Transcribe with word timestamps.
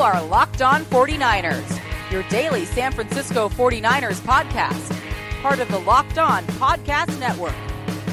are 0.00 0.24
Locked 0.24 0.62
On 0.62 0.82
49ers, 0.86 2.10
your 2.10 2.22
daily 2.30 2.64
San 2.64 2.90
Francisco 2.90 3.50
49ers 3.50 4.18
podcast, 4.20 4.98
part 5.42 5.60
of 5.60 5.68
the 5.68 5.78
Locked 5.80 6.16
On 6.16 6.42
Podcast 6.44 7.20
Network. 7.20 7.54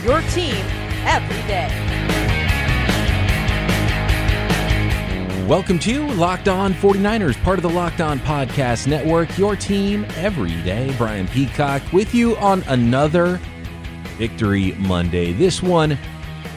Your 0.04 0.20
team 0.34 0.54
every 1.06 1.42
day. 1.48 1.70
Welcome 5.48 5.80
to 5.80 6.06
Locked 6.16 6.50
On 6.50 6.74
49ers, 6.74 7.42
part 7.42 7.58
of 7.58 7.64
the 7.64 7.70
Locked 7.70 8.02
On 8.02 8.20
Podcast 8.20 8.88
Network, 8.88 9.38
your 9.38 9.56
team 9.56 10.06
every 10.18 10.62
day. 10.64 10.94
Brian 10.98 11.26
Peacock 11.30 11.82
with 11.94 12.14
you 12.14 12.36
on 12.38 12.64
another 12.64 13.40
Victory 14.18 14.74
Monday. 14.74 15.32
This 15.32 15.64
one, 15.64 15.98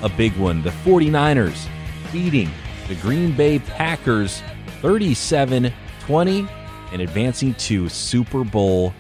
a 0.02 0.08
big 0.08 0.36
one. 0.36 0.62
The 0.62 0.70
49ers 0.70 1.68
beating 2.10 2.50
the 2.88 2.96
Green 2.96 3.30
Bay 3.30 3.60
Packers 3.60 4.42
37 4.80 5.72
20 6.00 6.48
and 6.92 7.02
advancing 7.02 7.54
to 7.54 7.88
Super 7.88 8.44
Bowl 8.44 8.92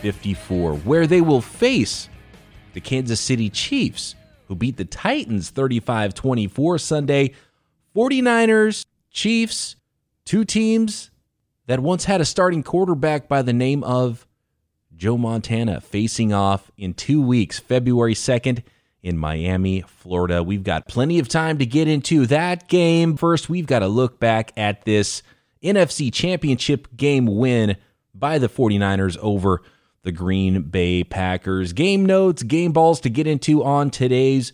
54, 0.00 0.74
where 0.76 1.06
they 1.06 1.20
will 1.20 1.40
face 1.40 2.08
the 2.72 2.80
Kansas 2.80 3.20
City 3.20 3.50
Chiefs, 3.50 4.14
who 4.46 4.54
beat 4.54 4.76
the 4.76 4.84
Titans 4.84 5.50
35 5.50 6.14
24 6.14 6.78
Sunday. 6.78 7.34
49ers, 7.94 8.84
Chiefs, 9.10 9.76
two 10.24 10.44
teams 10.44 11.10
that 11.66 11.80
once 11.80 12.04
had 12.04 12.20
a 12.20 12.24
starting 12.24 12.62
quarterback 12.62 13.28
by 13.28 13.42
the 13.42 13.52
name 13.52 13.82
of 13.84 14.26
Joe 14.94 15.18
Montana 15.18 15.80
facing 15.80 16.32
off 16.32 16.70
in 16.76 16.94
two 16.94 17.20
weeks, 17.20 17.58
February 17.58 18.14
2nd 18.14 18.62
in 19.02 19.16
Miami, 19.16 19.82
Florida. 19.82 20.42
We've 20.42 20.64
got 20.64 20.88
plenty 20.88 21.18
of 21.18 21.28
time 21.28 21.58
to 21.58 21.66
get 21.66 21.88
into 21.88 22.26
that 22.26 22.68
game. 22.68 23.16
First, 23.16 23.48
we've 23.48 23.66
got 23.66 23.80
to 23.80 23.88
look 23.88 24.18
back 24.18 24.52
at 24.56 24.84
this 24.84 25.22
NFC 25.62 26.12
Championship 26.12 26.88
game 26.96 27.26
win 27.26 27.76
by 28.14 28.38
the 28.38 28.48
49ers 28.48 29.16
over 29.18 29.62
the 30.02 30.12
Green 30.12 30.62
Bay 30.62 31.04
Packers. 31.04 31.72
Game 31.72 32.04
notes, 32.04 32.42
game 32.42 32.72
balls 32.72 33.00
to 33.00 33.10
get 33.10 33.26
into 33.26 33.62
on 33.62 33.90
today's 33.90 34.52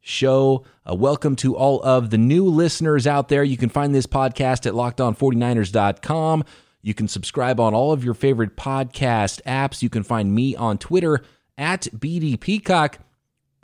show. 0.00 0.64
Uh, 0.88 0.94
welcome 0.94 1.34
to 1.36 1.56
all 1.56 1.82
of 1.82 2.10
the 2.10 2.18
new 2.18 2.46
listeners 2.46 3.06
out 3.06 3.28
there. 3.28 3.42
You 3.42 3.56
can 3.56 3.68
find 3.68 3.94
this 3.94 4.06
podcast 4.06 4.66
at 4.66 4.74
lockedon49ers.com. 4.74 6.44
You 6.82 6.94
can 6.94 7.08
subscribe 7.08 7.58
on 7.58 7.74
all 7.74 7.92
of 7.92 8.04
your 8.04 8.14
favorite 8.14 8.56
podcast 8.56 9.42
apps. 9.42 9.82
You 9.82 9.90
can 9.90 10.04
find 10.04 10.32
me 10.32 10.54
on 10.54 10.78
Twitter 10.78 11.22
at 11.58 11.82
BD 11.92 12.38
Peacock. 12.38 12.98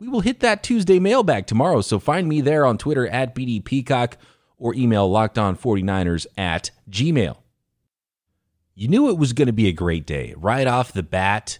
We 0.03 0.09
will 0.09 0.19
hit 0.19 0.41
that 0.41 0.63
Tuesday 0.63 0.99
mailbag 0.99 1.47
tomorrow, 1.47 1.79
so 1.79 1.97
find 1.97 2.27
me 2.27 2.41
there 2.41 2.65
on 2.65 2.77
Twitter 2.77 3.07
at 3.07 3.33
BD 3.33 3.63
Peacock 3.63 4.17
or 4.57 4.75
email 4.75 5.09
lockedon49ers 5.09 6.27
at 6.37 6.71
gmail. 6.89 7.37
You 8.75 8.89
knew 8.89 9.07
it 9.07 9.17
was 9.17 9.31
going 9.31 9.45
to 9.45 9.53
be 9.53 9.69
a 9.69 9.71
great 9.71 10.05
day 10.05 10.33
right 10.35 10.67
off 10.67 10.91
the 10.91 11.03
bat. 11.03 11.57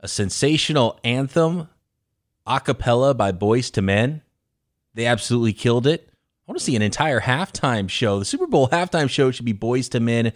A 0.00 0.06
sensational 0.06 1.00
anthem, 1.02 1.70
a 2.46 2.60
cappella 2.60 3.14
by 3.14 3.32
Boyz 3.32 3.74
II 3.74 3.84
Men. 3.84 4.22
They 4.92 5.06
absolutely 5.06 5.54
killed 5.54 5.86
it. 5.86 6.10
I 6.10 6.52
want 6.52 6.58
to 6.58 6.64
see 6.64 6.76
an 6.76 6.82
entire 6.82 7.20
halftime 7.20 7.88
show. 7.88 8.18
The 8.18 8.26
Super 8.26 8.46
Bowl 8.46 8.68
halftime 8.68 9.08
show 9.08 9.30
should 9.30 9.46
be 9.46 9.54
Boyz 9.54 9.94
II 9.94 10.02
Men 10.02 10.32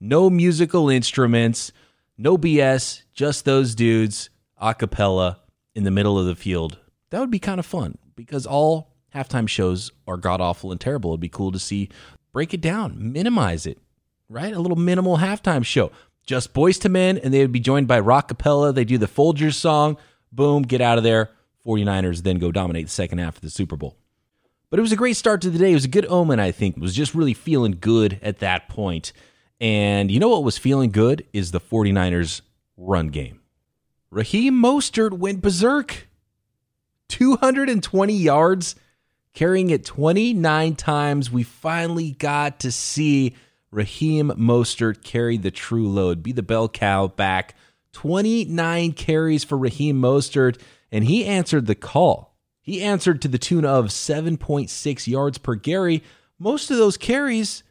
no 0.00 0.28
musical 0.28 0.88
instruments, 0.88 1.70
no 2.18 2.36
BS, 2.36 3.02
just 3.14 3.44
those 3.44 3.76
dudes 3.76 4.28
a 4.60 4.74
cappella 4.74 5.40
in 5.80 5.84
the 5.84 5.90
middle 5.90 6.18
of 6.18 6.26
the 6.26 6.36
field. 6.36 6.78
That 7.08 7.20
would 7.20 7.30
be 7.30 7.38
kind 7.38 7.58
of 7.58 7.64
fun 7.64 7.96
because 8.14 8.44
all 8.44 8.92
halftime 9.14 9.48
shows 9.48 9.90
are 10.06 10.18
god 10.18 10.38
awful 10.38 10.70
and 10.70 10.78
terrible. 10.78 11.12
It'd 11.12 11.20
be 11.20 11.30
cool 11.30 11.52
to 11.52 11.58
see 11.58 11.88
break 12.34 12.52
it 12.52 12.60
down, 12.60 13.12
minimize 13.12 13.64
it, 13.64 13.78
right? 14.28 14.52
A 14.52 14.60
little 14.60 14.76
minimal 14.76 15.16
halftime 15.16 15.64
show. 15.64 15.90
Just 16.26 16.52
Boyz 16.52 16.84
II 16.84 16.90
Men, 16.90 17.16
and 17.16 17.32
they 17.32 17.40
would 17.40 17.50
be 17.50 17.60
joined 17.60 17.88
by 17.88 17.98
Rockapella. 17.98 18.74
They 18.74 18.84
do 18.84 18.98
the 18.98 19.06
Folgers 19.06 19.54
song. 19.54 19.96
Boom, 20.30 20.62
get 20.62 20.82
out 20.82 20.98
of 20.98 21.02
there. 21.02 21.30
49ers 21.66 22.22
then 22.22 22.38
go 22.38 22.52
dominate 22.52 22.86
the 22.86 22.92
second 22.92 23.18
half 23.18 23.36
of 23.36 23.40
the 23.40 23.50
Super 23.50 23.76
Bowl. 23.76 23.96
But 24.68 24.78
it 24.78 24.82
was 24.82 24.92
a 24.92 24.96
great 24.96 25.16
start 25.16 25.40
to 25.40 25.50
the 25.50 25.58
day. 25.58 25.70
It 25.70 25.74
was 25.74 25.86
a 25.86 25.88
good 25.88 26.06
omen, 26.06 26.38
I 26.40 26.52
think. 26.52 26.76
It 26.76 26.82
was 26.82 26.94
just 26.94 27.14
really 27.14 27.34
feeling 27.34 27.78
good 27.80 28.20
at 28.20 28.40
that 28.40 28.68
point. 28.68 29.14
And 29.60 30.10
you 30.10 30.20
know 30.20 30.28
what 30.28 30.44
was 30.44 30.58
feeling 30.58 30.90
good 30.90 31.26
is 31.32 31.52
the 31.52 31.60
49ers 31.60 32.42
run 32.76 33.08
game. 33.08 33.39
Raheem 34.10 34.60
Mostert 34.60 35.12
went 35.12 35.40
berserk. 35.40 36.08
220 37.08 38.12
yards, 38.12 38.74
carrying 39.34 39.70
it 39.70 39.84
29 39.84 40.74
times. 40.76 41.30
We 41.30 41.42
finally 41.42 42.12
got 42.12 42.60
to 42.60 42.72
see 42.72 43.34
Raheem 43.70 44.30
Mostert 44.30 45.04
carry 45.04 45.36
the 45.36 45.50
true 45.50 45.88
load, 45.88 46.22
be 46.22 46.32
the 46.32 46.42
bell 46.42 46.68
cow 46.68 47.08
back. 47.08 47.54
29 47.92 48.92
carries 48.92 49.44
for 49.44 49.58
Raheem 49.58 50.00
Mostert, 50.00 50.60
and 50.90 51.04
he 51.04 51.24
answered 51.24 51.66
the 51.66 51.74
call. 51.74 52.36
He 52.62 52.82
answered 52.82 53.22
to 53.22 53.28
the 53.28 53.38
tune 53.38 53.64
of 53.64 53.86
7.6 53.86 55.06
yards 55.06 55.38
per 55.38 55.56
carry. 55.56 56.02
Most 56.38 56.70
of 56.70 56.76
those 56.76 56.96
carries 56.96 57.62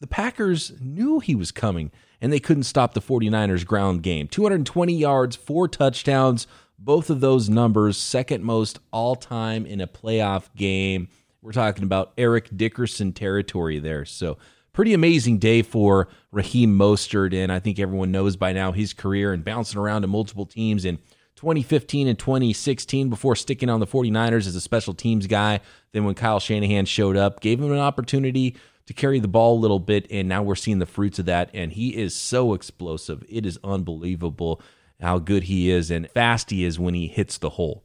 the 0.00 0.06
Packers 0.06 0.72
knew 0.80 1.20
he 1.20 1.34
was 1.34 1.52
coming 1.52 1.92
and 2.20 2.32
they 2.32 2.40
couldn't 2.40 2.64
stop 2.64 2.94
the 2.94 3.00
49ers 3.00 3.66
ground 3.66 4.02
game. 4.02 4.28
220 4.28 4.92
yards, 4.92 5.36
four 5.36 5.68
touchdowns, 5.68 6.46
both 6.78 7.10
of 7.10 7.20
those 7.20 7.48
numbers, 7.48 7.96
second 7.96 8.44
most 8.44 8.78
all 8.90 9.16
time 9.16 9.66
in 9.66 9.80
a 9.80 9.86
playoff 9.86 10.48
game. 10.56 11.08
We're 11.42 11.52
talking 11.52 11.84
about 11.84 12.12
Eric 12.18 12.48
Dickerson 12.54 13.12
territory 13.12 13.78
there. 13.78 14.04
So, 14.04 14.38
pretty 14.72 14.94
amazing 14.94 15.38
day 15.38 15.62
for 15.62 16.08
Raheem 16.30 16.78
Mostert. 16.78 17.34
And 17.34 17.50
I 17.50 17.58
think 17.58 17.78
everyone 17.78 18.12
knows 18.12 18.36
by 18.36 18.52
now 18.52 18.72
his 18.72 18.92
career 18.92 19.32
and 19.32 19.44
bouncing 19.44 19.80
around 19.80 20.02
to 20.02 20.08
multiple 20.08 20.46
teams 20.46 20.84
in 20.84 20.98
2015 21.36 22.08
and 22.08 22.18
2016 22.18 23.08
before 23.08 23.34
sticking 23.34 23.70
on 23.70 23.80
the 23.80 23.86
49ers 23.86 24.46
as 24.46 24.54
a 24.54 24.60
special 24.60 24.92
teams 24.92 25.26
guy. 25.26 25.60
Then, 25.92 26.04
when 26.04 26.14
Kyle 26.14 26.40
Shanahan 26.40 26.84
showed 26.84 27.16
up, 27.16 27.40
gave 27.40 27.60
him 27.60 27.72
an 27.72 27.78
opportunity 27.78 28.56
to 28.90 28.94
carry 28.94 29.20
the 29.20 29.28
ball 29.28 29.56
a 29.56 29.60
little 29.60 29.78
bit, 29.78 30.04
and 30.10 30.28
now 30.28 30.42
we're 30.42 30.56
seeing 30.56 30.80
the 30.80 30.84
fruits 30.84 31.20
of 31.20 31.26
that. 31.26 31.48
And 31.54 31.70
he 31.70 31.96
is 31.96 32.12
so 32.12 32.54
explosive. 32.54 33.24
It 33.28 33.46
is 33.46 33.56
unbelievable 33.62 34.60
how 34.98 35.20
good 35.20 35.44
he 35.44 35.70
is 35.70 35.92
and 35.92 36.10
fast 36.10 36.50
he 36.50 36.64
is 36.64 36.76
when 36.76 36.94
he 36.94 37.06
hits 37.06 37.38
the 37.38 37.50
hole. 37.50 37.84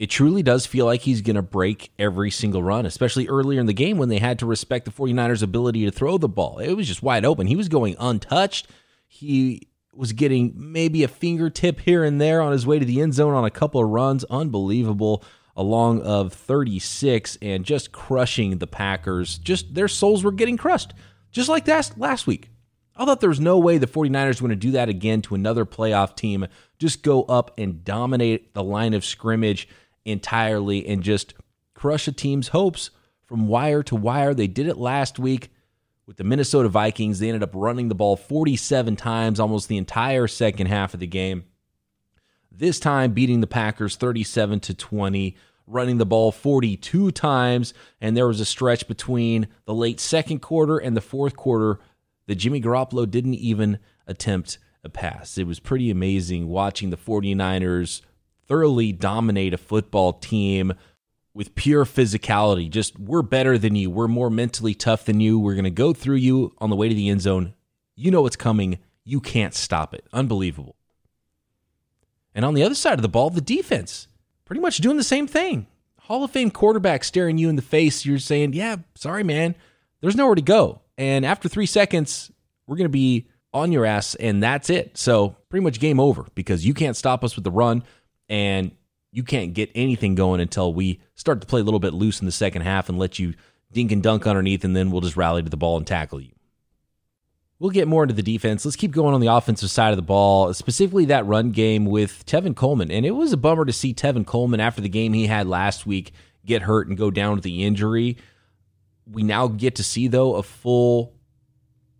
It 0.00 0.10
truly 0.10 0.42
does 0.42 0.66
feel 0.66 0.86
like 0.86 1.02
he's 1.02 1.22
going 1.22 1.36
to 1.36 1.42
break 1.42 1.92
every 2.00 2.32
single 2.32 2.64
run, 2.64 2.84
especially 2.84 3.28
earlier 3.28 3.60
in 3.60 3.66
the 3.66 3.72
game 3.72 3.96
when 3.96 4.08
they 4.08 4.18
had 4.18 4.40
to 4.40 4.46
respect 4.46 4.86
the 4.86 4.90
49ers' 4.90 5.40
ability 5.40 5.84
to 5.84 5.92
throw 5.92 6.18
the 6.18 6.28
ball. 6.28 6.58
It 6.58 6.72
was 6.72 6.88
just 6.88 7.04
wide 7.04 7.24
open. 7.24 7.46
He 7.46 7.54
was 7.54 7.68
going 7.68 7.94
untouched. 8.00 8.66
He 9.06 9.68
was 9.94 10.12
getting 10.12 10.52
maybe 10.56 11.04
a 11.04 11.08
fingertip 11.08 11.78
here 11.78 12.02
and 12.02 12.20
there 12.20 12.42
on 12.42 12.50
his 12.50 12.66
way 12.66 12.80
to 12.80 12.84
the 12.84 13.00
end 13.00 13.14
zone 13.14 13.34
on 13.34 13.44
a 13.44 13.50
couple 13.50 13.80
of 13.80 13.88
runs. 13.88 14.24
Unbelievable 14.24 15.22
along 15.60 16.00
of 16.00 16.32
36 16.32 17.36
and 17.42 17.66
just 17.66 17.92
crushing 17.92 18.56
the 18.58 18.66
Packers. 18.66 19.36
Just 19.36 19.74
their 19.74 19.88
souls 19.88 20.24
were 20.24 20.32
getting 20.32 20.56
crushed, 20.56 20.94
just 21.30 21.50
like 21.50 21.66
that 21.66 21.92
last 21.98 22.26
week. 22.26 22.48
I 22.96 23.04
thought 23.04 23.20
there 23.20 23.28
was 23.28 23.40
no 23.40 23.58
way 23.58 23.76
the 23.76 23.86
49ers 23.86 24.40
were 24.40 24.48
going 24.48 24.58
to 24.58 24.66
do 24.66 24.70
that 24.72 24.88
again 24.88 25.20
to 25.22 25.34
another 25.34 25.66
playoff 25.66 26.16
team, 26.16 26.46
just 26.78 27.02
go 27.02 27.24
up 27.24 27.52
and 27.58 27.84
dominate 27.84 28.54
the 28.54 28.64
line 28.64 28.94
of 28.94 29.04
scrimmage 29.04 29.68
entirely 30.06 30.86
and 30.86 31.02
just 31.02 31.34
crush 31.74 32.08
a 32.08 32.12
team's 32.12 32.48
hopes 32.48 32.90
from 33.26 33.46
wire 33.46 33.82
to 33.82 33.96
wire. 33.96 34.32
They 34.32 34.46
did 34.46 34.66
it 34.66 34.78
last 34.78 35.18
week 35.18 35.50
with 36.06 36.16
the 36.16 36.24
Minnesota 36.24 36.70
Vikings. 36.70 37.18
They 37.18 37.28
ended 37.28 37.42
up 37.42 37.52
running 37.52 37.88
the 37.88 37.94
ball 37.94 38.16
47 38.16 38.96
times, 38.96 39.38
almost 39.38 39.68
the 39.68 39.76
entire 39.76 40.26
second 40.26 40.68
half 40.68 40.94
of 40.94 41.00
the 41.00 41.06
game. 41.06 41.44
This 42.50 42.80
time 42.80 43.12
beating 43.12 43.40
the 43.40 43.46
Packers 43.46 43.96
37 43.96 44.60
to 44.60 44.74
20, 44.74 45.36
running 45.70 45.98
the 45.98 46.06
ball 46.06 46.32
42 46.32 47.10
times, 47.12 47.72
and 48.00 48.16
there 48.16 48.26
was 48.26 48.40
a 48.40 48.44
stretch 48.44 48.88
between 48.88 49.48
the 49.64 49.74
late 49.74 50.00
second 50.00 50.40
quarter 50.40 50.78
and 50.78 50.96
the 50.96 51.00
fourth 51.00 51.36
quarter 51.36 51.78
that 52.26 52.36
Jimmy 52.36 52.60
Garoppolo 52.60 53.10
didn't 53.10 53.34
even 53.34 53.78
attempt 54.06 54.58
a 54.84 54.88
pass. 54.88 55.38
It 55.38 55.46
was 55.46 55.60
pretty 55.60 55.90
amazing 55.90 56.48
watching 56.48 56.90
the 56.90 56.96
49ers 56.96 58.02
thoroughly 58.46 58.92
dominate 58.92 59.54
a 59.54 59.58
football 59.58 60.12
team 60.14 60.72
with 61.34 61.54
pure 61.54 61.84
physicality. 61.84 62.68
Just, 62.68 62.98
we're 62.98 63.22
better 63.22 63.56
than 63.56 63.76
you. 63.76 63.90
We're 63.90 64.08
more 64.08 64.30
mentally 64.30 64.74
tough 64.74 65.04
than 65.04 65.20
you. 65.20 65.38
We're 65.38 65.54
going 65.54 65.64
to 65.64 65.70
go 65.70 65.92
through 65.92 66.16
you 66.16 66.54
on 66.58 66.70
the 66.70 66.76
way 66.76 66.88
to 66.88 66.94
the 66.94 67.08
end 67.08 67.20
zone. 67.20 67.54
You 67.94 68.10
know 68.10 68.22
what's 68.22 68.36
coming. 68.36 68.78
You 69.04 69.20
can't 69.20 69.54
stop 69.54 69.94
it. 69.94 70.06
Unbelievable. 70.12 70.76
And 72.34 72.44
on 72.44 72.54
the 72.54 72.62
other 72.62 72.74
side 72.74 72.94
of 72.94 73.02
the 73.02 73.08
ball, 73.08 73.30
the 73.30 73.40
defense 73.40 74.08
pretty 74.50 74.60
much 74.60 74.78
doing 74.78 74.96
the 74.96 75.04
same 75.04 75.28
thing. 75.28 75.68
Hall 76.00 76.24
of 76.24 76.32
Fame 76.32 76.50
quarterback 76.50 77.04
staring 77.04 77.38
you 77.38 77.48
in 77.48 77.54
the 77.54 77.62
face. 77.62 78.04
You're 78.04 78.18
saying, 78.18 78.52
yeah, 78.52 78.78
sorry, 78.96 79.22
man, 79.22 79.54
there's 80.00 80.16
nowhere 80.16 80.34
to 80.34 80.42
go. 80.42 80.80
And 80.98 81.24
after 81.24 81.48
three 81.48 81.66
seconds, 81.66 82.32
we're 82.66 82.74
going 82.74 82.86
to 82.86 82.88
be 82.88 83.28
on 83.54 83.70
your 83.70 83.86
ass, 83.86 84.16
and 84.16 84.42
that's 84.42 84.68
it. 84.68 84.98
So 84.98 85.36
pretty 85.50 85.62
much 85.62 85.78
game 85.78 86.00
over 86.00 86.26
because 86.34 86.66
you 86.66 86.74
can't 86.74 86.96
stop 86.96 87.22
us 87.22 87.36
with 87.36 87.44
the 87.44 87.52
run, 87.52 87.84
and 88.28 88.72
you 89.12 89.22
can't 89.22 89.54
get 89.54 89.70
anything 89.76 90.16
going 90.16 90.40
until 90.40 90.74
we 90.74 90.98
start 91.14 91.40
to 91.42 91.46
play 91.46 91.60
a 91.60 91.64
little 91.64 91.78
bit 91.78 91.94
loose 91.94 92.18
in 92.18 92.26
the 92.26 92.32
second 92.32 92.62
half 92.62 92.88
and 92.88 92.98
let 92.98 93.20
you 93.20 93.34
dink 93.70 93.92
and 93.92 94.02
dunk 94.02 94.26
underneath, 94.26 94.64
and 94.64 94.74
then 94.74 94.90
we'll 94.90 95.00
just 95.00 95.16
rally 95.16 95.44
to 95.44 95.48
the 95.48 95.56
ball 95.56 95.76
and 95.76 95.86
tackle 95.86 96.20
you. 96.20 96.32
We'll 97.60 97.70
get 97.70 97.86
more 97.86 98.04
into 98.04 98.14
the 98.14 98.22
defense. 98.22 98.64
Let's 98.64 98.74
keep 98.74 98.90
going 98.90 99.14
on 99.14 99.20
the 99.20 99.26
offensive 99.26 99.70
side 99.70 99.90
of 99.90 99.96
the 99.96 100.02
ball, 100.02 100.52
specifically 100.54 101.04
that 101.04 101.26
run 101.26 101.50
game 101.50 101.84
with 101.84 102.24
Tevin 102.24 102.56
Coleman. 102.56 102.90
And 102.90 103.04
it 103.04 103.10
was 103.10 103.34
a 103.34 103.36
bummer 103.36 103.66
to 103.66 103.72
see 103.72 103.92
Tevin 103.92 104.26
Coleman 104.26 104.60
after 104.60 104.80
the 104.80 104.88
game 104.88 105.12
he 105.12 105.26
had 105.26 105.46
last 105.46 105.84
week 105.84 106.12
get 106.46 106.62
hurt 106.62 106.88
and 106.88 106.96
go 106.96 107.10
down 107.10 107.34
with 107.34 107.44
the 107.44 107.62
injury. 107.62 108.16
We 109.06 109.22
now 109.22 109.46
get 109.46 109.76
to 109.76 109.84
see, 109.84 110.08
though, 110.08 110.36
a 110.36 110.42
full 110.42 111.12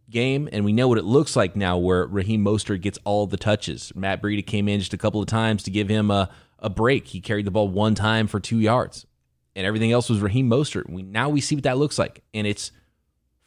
game, 0.09 0.49
and 0.51 0.65
we 0.65 0.73
know 0.73 0.89
what 0.89 0.97
it 0.97 1.05
looks 1.05 1.37
like 1.37 1.55
now 1.55 1.77
where 1.77 2.07
Raheem 2.07 2.43
Mostert 2.43 2.81
gets 2.81 2.99
all 3.05 3.27
the 3.27 3.37
touches. 3.37 3.93
Matt 3.95 4.23
Breida 4.23 4.47
came 4.47 4.67
in 4.67 4.81
just 4.81 4.95
a 4.95 4.99
couple 4.99 5.21
of 5.21 5.27
times 5.27 5.63
to 5.65 5.71
give 5.71 5.91
him 5.91 6.11
a, 6.11 6.31
a 6.59 6.71
break. 6.71 7.09
He 7.09 7.21
carried 7.21 7.45
the 7.45 7.51
ball 7.51 7.69
one 7.69 7.95
time 7.95 8.27
for 8.29 8.41
two 8.41 8.59
yards, 8.61 9.07
and 9.55 9.67
everything 9.67 9.93
else 9.93 10.09
was 10.09 10.21
Raheem 10.21 10.49
Mostert. 10.49 10.89
We, 10.89 11.03
now 11.03 11.29
we 11.29 11.43
see 11.43 11.55
what 11.55 11.65
that 11.65 11.77
looks 11.77 11.99
like, 11.99 12.23
and 12.33 12.47
it's 12.47 12.73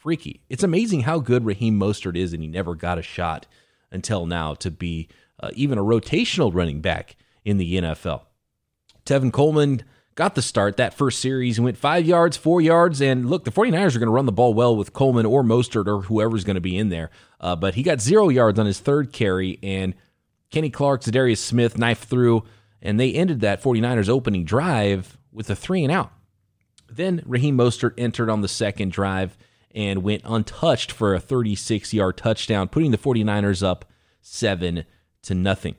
freaky. 0.04 0.42
It's 0.50 0.64
amazing 0.64 1.02
how 1.02 1.20
good 1.20 1.46
Raheem 1.46 1.80
Mostert 1.80 2.18
is, 2.18 2.34
and 2.34 2.44
he 2.44 2.50
never 2.50 2.76
got 2.76 3.00
a 3.00 3.02
shot 3.02 3.48
until 3.90 4.26
now 4.26 4.54
to 4.56 4.70
be 4.70 5.08
uh, 5.40 5.50
even 5.54 5.78
a 5.78 5.84
rotational 5.84 6.54
running 6.54 6.82
back 6.82 7.16
in 7.46 7.58
the 7.58 7.76
NFL. 7.76 8.24
Tevin 9.06 9.32
Coleman 9.32 9.82
got 10.16 10.36
the 10.36 10.42
start 10.42 10.76
that 10.76 10.94
first 10.94 11.20
series. 11.20 11.56
He 11.56 11.64
went 11.64 11.78
five 11.78 12.06
yards, 12.06 12.36
four 12.36 12.60
yards, 12.60 13.02
and 13.02 13.30
look, 13.30 13.46
the 13.46 13.52
49ers 13.52 13.96
are 13.96 14.00
going 14.00 14.08
to 14.08 14.14
run 14.14 14.26
the 14.26 14.34
ball 14.34 14.54
well 14.54 14.76
with 14.76 14.92
Coleman 14.92 15.26
or 15.26 15.42
Mostert 15.42 15.88
or 15.88 16.02
whoever's 16.02 16.44
going 16.44 16.56
to 16.56 16.62
be 16.62 16.78
in 16.78 16.90
there. 16.90 17.10
Uh, 17.40 17.56
but 17.56 17.76
he 17.76 17.82
got 17.82 18.02
zero 18.02 18.28
yards 18.28 18.60
on 18.60 18.66
his 18.66 18.80
third 18.80 19.14
carry, 19.14 19.58
and 19.64 19.96
Kenny 20.52 20.70
Clark, 20.70 21.02
Za'Darius 21.02 21.38
Smith 21.38 21.78
knifed 21.78 22.10
through, 22.10 22.44
and 22.82 23.00
they 23.00 23.14
ended 23.14 23.40
that 23.40 23.64
49ers 23.64 24.10
opening 24.10 24.44
drive 24.44 25.18
with 25.32 25.50
a 25.50 25.56
three 25.56 25.82
and 25.84 25.92
out. 25.94 26.12
Then 26.90 27.24
Raheem 27.26 27.58
Mostert 27.58 27.94
entered 27.98 28.30
on 28.30 28.42
the 28.42 28.50
second 28.50 28.92
drive 28.92 29.38
and 29.74 30.04
went 30.04 30.22
untouched 30.26 30.92
for 30.92 31.14
a 31.14 31.20
36 31.20 31.94
yard 31.94 32.18
touchdown, 32.18 32.68
putting 32.68 32.92
the 32.92 32.98
49ers 32.98 33.64
up 33.66 33.86
7 34.22 34.86
to 35.24 35.36
nothing. 35.36 35.76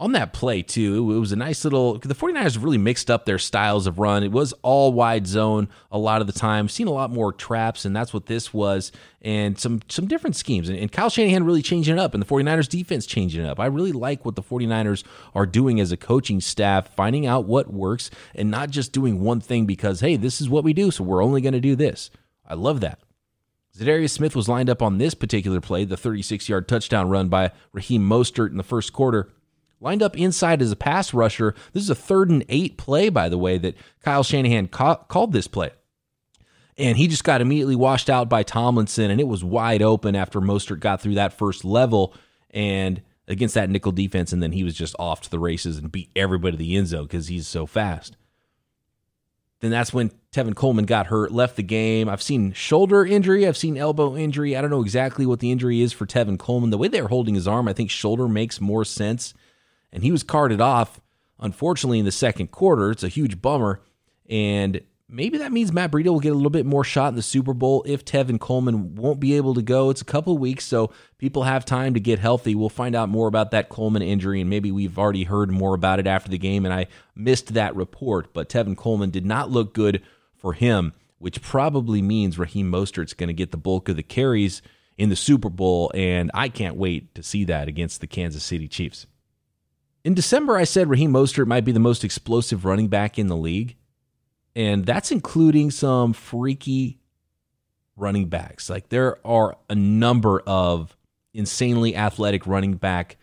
On 0.00 0.10
that 0.12 0.32
play, 0.32 0.60
too, 0.60 1.12
it 1.12 1.20
was 1.20 1.30
a 1.30 1.36
nice 1.36 1.62
little. 1.62 1.98
The 1.98 2.16
49ers 2.16 2.60
really 2.62 2.78
mixed 2.78 3.12
up 3.12 3.24
their 3.24 3.38
styles 3.38 3.86
of 3.86 4.00
run. 4.00 4.24
It 4.24 4.32
was 4.32 4.52
all 4.62 4.92
wide 4.92 5.24
zone 5.24 5.68
a 5.92 5.98
lot 5.98 6.20
of 6.20 6.26
the 6.26 6.32
time. 6.32 6.68
Seen 6.68 6.88
a 6.88 6.92
lot 6.92 7.12
more 7.12 7.32
traps, 7.32 7.84
and 7.84 7.94
that's 7.94 8.12
what 8.12 8.26
this 8.26 8.52
was, 8.52 8.90
and 9.22 9.56
some 9.56 9.82
some 9.88 10.08
different 10.08 10.34
schemes. 10.34 10.68
And, 10.68 10.76
and 10.76 10.90
Kyle 10.90 11.08
Shanahan 11.08 11.44
really 11.44 11.62
changing 11.62 11.96
it 11.96 12.00
up, 12.00 12.12
and 12.12 12.20
the 12.20 12.26
49ers 12.26 12.68
defense 12.68 13.06
changing 13.06 13.44
it 13.44 13.48
up. 13.48 13.60
I 13.60 13.66
really 13.66 13.92
like 13.92 14.24
what 14.24 14.34
the 14.34 14.42
49ers 14.42 15.04
are 15.32 15.46
doing 15.46 15.78
as 15.78 15.92
a 15.92 15.96
coaching 15.96 16.40
staff, 16.40 16.92
finding 16.96 17.24
out 17.24 17.46
what 17.46 17.72
works, 17.72 18.10
and 18.34 18.50
not 18.50 18.70
just 18.70 18.92
doing 18.92 19.20
one 19.20 19.40
thing 19.40 19.64
because, 19.64 20.00
hey, 20.00 20.16
this 20.16 20.40
is 20.40 20.48
what 20.48 20.64
we 20.64 20.72
do, 20.72 20.90
so 20.90 21.04
we're 21.04 21.22
only 21.22 21.40
going 21.40 21.54
to 21.54 21.60
do 21.60 21.76
this. 21.76 22.10
I 22.46 22.54
love 22.54 22.80
that. 22.80 22.98
Za'Darius 23.76 24.10
Smith 24.10 24.36
was 24.36 24.48
lined 24.48 24.70
up 24.70 24.82
on 24.82 24.98
this 24.98 25.14
particular 25.14 25.60
play, 25.60 25.84
the 25.84 25.96
36 25.96 26.48
yard 26.48 26.68
touchdown 26.68 27.08
run 27.08 27.28
by 27.28 27.50
Raheem 27.72 28.08
Mostert 28.08 28.50
in 28.50 28.56
the 28.56 28.62
first 28.62 28.92
quarter. 28.92 29.30
Lined 29.80 30.02
up 30.02 30.16
inside 30.16 30.62
as 30.62 30.70
a 30.70 30.76
pass 30.76 31.12
rusher. 31.12 31.54
This 31.72 31.82
is 31.82 31.90
a 31.90 31.94
third 31.94 32.30
and 32.30 32.44
eight 32.48 32.78
play, 32.78 33.08
by 33.08 33.28
the 33.28 33.36
way, 33.36 33.58
that 33.58 33.76
Kyle 34.02 34.22
Shanahan 34.22 34.68
ca- 34.68 34.96
called 35.08 35.32
this 35.32 35.48
play. 35.48 35.72
And 36.76 36.96
he 36.96 37.06
just 37.06 37.24
got 37.24 37.40
immediately 37.40 37.76
washed 37.76 38.08
out 38.08 38.28
by 38.28 38.42
Tomlinson, 38.42 39.10
and 39.10 39.20
it 39.20 39.28
was 39.28 39.44
wide 39.44 39.82
open 39.82 40.16
after 40.16 40.40
Mostert 40.40 40.80
got 40.80 41.00
through 41.00 41.14
that 41.14 41.36
first 41.36 41.64
level 41.64 42.14
and 42.50 43.02
against 43.28 43.54
that 43.54 43.70
nickel 43.70 43.92
defense. 43.92 44.32
And 44.32 44.42
then 44.42 44.52
he 44.52 44.64
was 44.64 44.74
just 44.74 44.94
off 44.98 45.20
to 45.22 45.30
the 45.30 45.38
races 45.38 45.78
and 45.78 45.92
beat 45.92 46.10
everybody 46.16 46.52
to 46.52 46.58
the 46.58 46.76
end 46.76 46.88
zone 46.88 47.04
because 47.04 47.28
he's 47.28 47.46
so 47.46 47.66
fast. 47.66 48.16
Then 49.64 49.70
that's 49.70 49.94
when 49.94 50.12
Tevin 50.30 50.54
Coleman 50.54 50.84
got 50.84 51.06
hurt, 51.06 51.32
left 51.32 51.56
the 51.56 51.62
game. 51.62 52.06
I've 52.06 52.20
seen 52.20 52.52
shoulder 52.52 53.02
injury, 53.02 53.48
I've 53.48 53.56
seen 53.56 53.78
elbow 53.78 54.14
injury. 54.14 54.54
I 54.54 54.60
don't 54.60 54.68
know 54.68 54.82
exactly 54.82 55.24
what 55.24 55.40
the 55.40 55.50
injury 55.50 55.80
is 55.80 55.90
for 55.90 56.04
Tevin 56.04 56.38
Coleman. 56.38 56.68
The 56.68 56.76
way 56.76 56.88
they're 56.88 57.08
holding 57.08 57.34
his 57.34 57.48
arm, 57.48 57.66
I 57.66 57.72
think 57.72 57.90
shoulder 57.90 58.28
makes 58.28 58.60
more 58.60 58.84
sense. 58.84 59.32
And 59.90 60.02
he 60.02 60.12
was 60.12 60.22
carted 60.22 60.60
off, 60.60 61.00
unfortunately, 61.40 61.98
in 61.98 62.04
the 62.04 62.12
second 62.12 62.50
quarter. 62.50 62.90
It's 62.90 63.04
a 63.04 63.08
huge 63.08 63.40
bummer. 63.40 63.80
And 64.28 64.82
maybe 65.08 65.38
that 65.38 65.52
means 65.52 65.72
Matt 65.72 65.90
Breida 65.90 66.06
will 66.06 66.20
get 66.20 66.32
a 66.32 66.36
little 66.36 66.50
bit 66.50 66.66
more 66.66 66.84
shot 66.84 67.08
in 67.08 67.16
the 67.16 67.22
Super 67.22 67.54
Bowl 67.54 67.84
if 67.86 68.04
Tevin 68.04 68.40
Coleman 68.40 68.94
won't 68.94 69.20
be 69.20 69.34
able 69.36 69.54
to 69.54 69.62
go. 69.62 69.90
It's 69.90 70.00
a 70.00 70.06
couple 70.06 70.36
weeks, 70.38 70.64
so 70.64 70.92
people 71.18 71.44
have 71.44 71.64
time 71.64 71.94
to 71.94 72.00
get 72.00 72.18
healthy. 72.18 72.54
We'll 72.54 72.68
find 72.68 72.94
out 72.94 73.08
more 73.08 73.28
about 73.28 73.50
that 73.52 73.68
Coleman 73.68 74.02
injury, 74.02 74.40
and 74.40 74.50
maybe 74.50 74.72
we've 74.72 74.98
already 74.98 75.24
heard 75.24 75.50
more 75.50 75.74
about 75.74 76.00
it 76.00 76.06
after 76.06 76.30
the 76.30 76.38
game, 76.38 76.64
and 76.64 76.74
I 76.74 76.86
missed 77.14 77.54
that 77.54 77.76
report. 77.76 78.32
But 78.32 78.48
Tevin 78.48 78.76
Coleman 78.76 79.10
did 79.10 79.26
not 79.26 79.50
look 79.50 79.74
good 79.74 80.02
for 80.34 80.52
him, 80.52 80.92
which 81.18 81.42
probably 81.42 82.02
means 82.02 82.38
Raheem 82.38 82.70
Mostert's 82.70 83.14
going 83.14 83.28
to 83.28 83.34
get 83.34 83.50
the 83.50 83.56
bulk 83.56 83.88
of 83.88 83.96
the 83.96 84.02
carries 84.02 84.62
in 84.96 85.08
the 85.08 85.16
Super 85.16 85.50
Bowl, 85.50 85.90
and 85.94 86.30
I 86.34 86.48
can't 86.48 86.76
wait 86.76 87.14
to 87.14 87.22
see 87.22 87.44
that 87.44 87.68
against 87.68 88.00
the 88.00 88.06
Kansas 88.06 88.44
City 88.44 88.68
Chiefs. 88.68 89.06
In 90.04 90.14
December, 90.14 90.56
I 90.56 90.64
said 90.64 90.90
Raheem 90.90 91.12
Mostert 91.12 91.46
might 91.46 91.64
be 91.64 91.72
the 91.72 91.80
most 91.80 92.04
explosive 92.04 92.64
running 92.64 92.88
back 92.88 93.18
in 93.18 93.28
the 93.28 93.36
league 93.36 93.76
and 94.54 94.86
that's 94.86 95.10
including 95.10 95.70
some 95.70 96.12
freaky 96.12 96.98
running 97.96 98.28
backs. 98.28 98.70
Like 98.70 98.88
there 98.88 99.18
are 99.26 99.56
a 99.68 99.74
number 99.74 100.40
of 100.46 100.96
insanely 101.32 101.96
athletic 101.96 102.46
running 102.46 102.74
back 102.74 103.16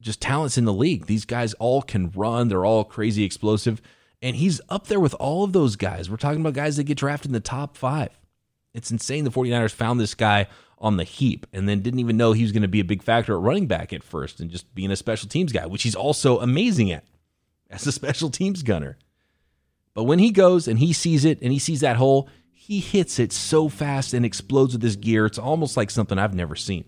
just 0.00 0.20
talents 0.20 0.58
in 0.58 0.66
the 0.66 0.72
league. 0.72 1.06
These 1.06 1.24
guys 1.24 1.54
all 1.54 1.82
can 1.82 2.10
run, 2.10 2.48
they're 2.48 2.64
all 2.64 2.84
crazy 2.84 3.24
explosive, 3.24 3.80
and 4.20 4.36
he's 4.36 4.60
up 4.68 4.86
there 4.86 5.00
with 5.00 5.14
all 5.14 5.44
of 5.44 5.52
those 5.52 5.76
guys. 5.76 6.10
We're 6.10 6.18
talking 6.18 6.40
about 6.40 6.52
guys 6.52 6.76
that 6.76 6.84
get 6.84 6.98
drafted 6.98 7.30
in 7.30 7.32
the 7.32 7.40
top 7.40 7.76
5. 7.76 8.10
It's 8.74 8.90
insane 8.90 9.24
the 9.24 9.30
49ers 9.30 9.70
found 9.70 9.98
this 9.98 10.14
guy 10.14 10.46
on 10.78 10.98
the 10.98 11.04
heap 11.04 11.46
and 11.52 11.68
then 11.68 11.80
didn't 11.80 12.00
even 12.00 12.16
know 12.16 12.32
he 12.32 12.42
was 12.42 12.52
going 12.52 12.62
to 12.62 12.68
be 12.68 12.80
a 12.80 12.84
big 12.84 13.02
factor 13.02 13.34
at 13.34 13.40
running 13.40 13.66
back 13.66 13.92
at 13.92 14.02
first 14.02 14.40
and 14.40 14.50
just 14.50 14.74
being 14.74 14.90
a 14.90 14.96
special 14.96 15.28
teams 15.28 15.52
guy, 15.52 15.64
which 15.66 15.84
he's 15.84 15.94
also 15.94 16.40
amazing 16.40 16.90
at 16.90 17.04
as 17.70 17.86
a 17.86 17.92
special 18.00 18.28
teams 18.30 18.62
gunner. 18.62 18.98
But 19.94 20.04
when 20.04 20.18
he 20.18 20.30
goes 20.30 20.68
and 20.68 20.78
he 20.78 20.92
sees 20.92 21.24
it 21.24 21.40
and 21.40 21.52
he 21.52 21.58
sees 21.58 21.80
that 21.80 21.96
hole, 21.96 22.28
he 22.52 22.80
hits 22.80 23.18
it 23.18 23.32
so 23.32 23.68
fast 23.68 24.14
and 24.14 24.24
explodes 24.24 24.72
with 24.72 24.82
his 24.82 24.96
gear. 24.96 25.26
It's 25.26 25.38
almost 25.38 25.76
like 25.76 25.90
something 25.90 26.18
I've 26.18 26.34
never 26.34 26.56
seen. 26.56 26.84